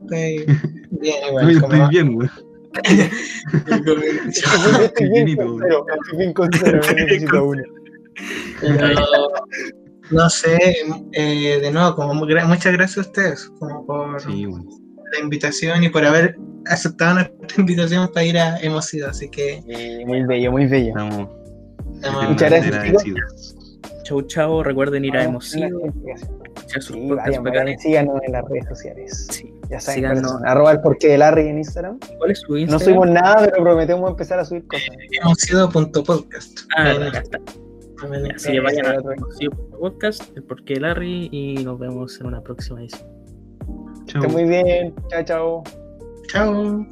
[0.00, 0.44] estoy
[0.90, 1.50] bien igual.
[1.50, 2.30] estoy bien, weón.
[3.66, 7.62] Estoy bien con cero, estoy bien con cero, necesito uno.
[10.10, 10.56] No sé,
[11.12, 14.64] eh, de nuevo, como muchas gracias a ustedes como por Sí, bueno.
[15.12, 16.36] la invitación y por haber
[16.66, 19.08] aceptado nuestra invitación para ir a Hemos Ido.
[19.10, 20.88] Así que Sí, muy bello, muy bello.
[20.88, 21.28] Estamos
[21.94, 23.54] estamos- Muchas gracias.
[24.04, 24.62] Chau, chau.
[24.62, 26.42] Recuerden ir a Vamos Hemos con la Ido, investigación.
[26.56, 29.26] escuchar sus Sí, vayan, vayan, síganos en las redes sociales.
[29.32, 29.52] Sí.
[29.68, 30.32] Ya saben Síganos.
[30.44, 31.98] Arroba el porqué de Larry en Instagram.
[32.18, 32.84] ¿Cuál es su No Instagram?
[32.84, 34.86] subimos nada, pero prometemos empezar a subir cosas.
[35.20, 36.60] Hemos Ido punto podcast.
[36.76, 36.94] Ah,
[38.34, 38.98] Así que vayan a
[39.78, 43.08] podcast, el porqué de Larry, y nos vemos en una próxima edición.
[44.06, 44.28] Chau.
[44.30, 44.94] Muy bien.
[45.08, 45.62] Chao, chao.
[46.28, 46.86] Chao.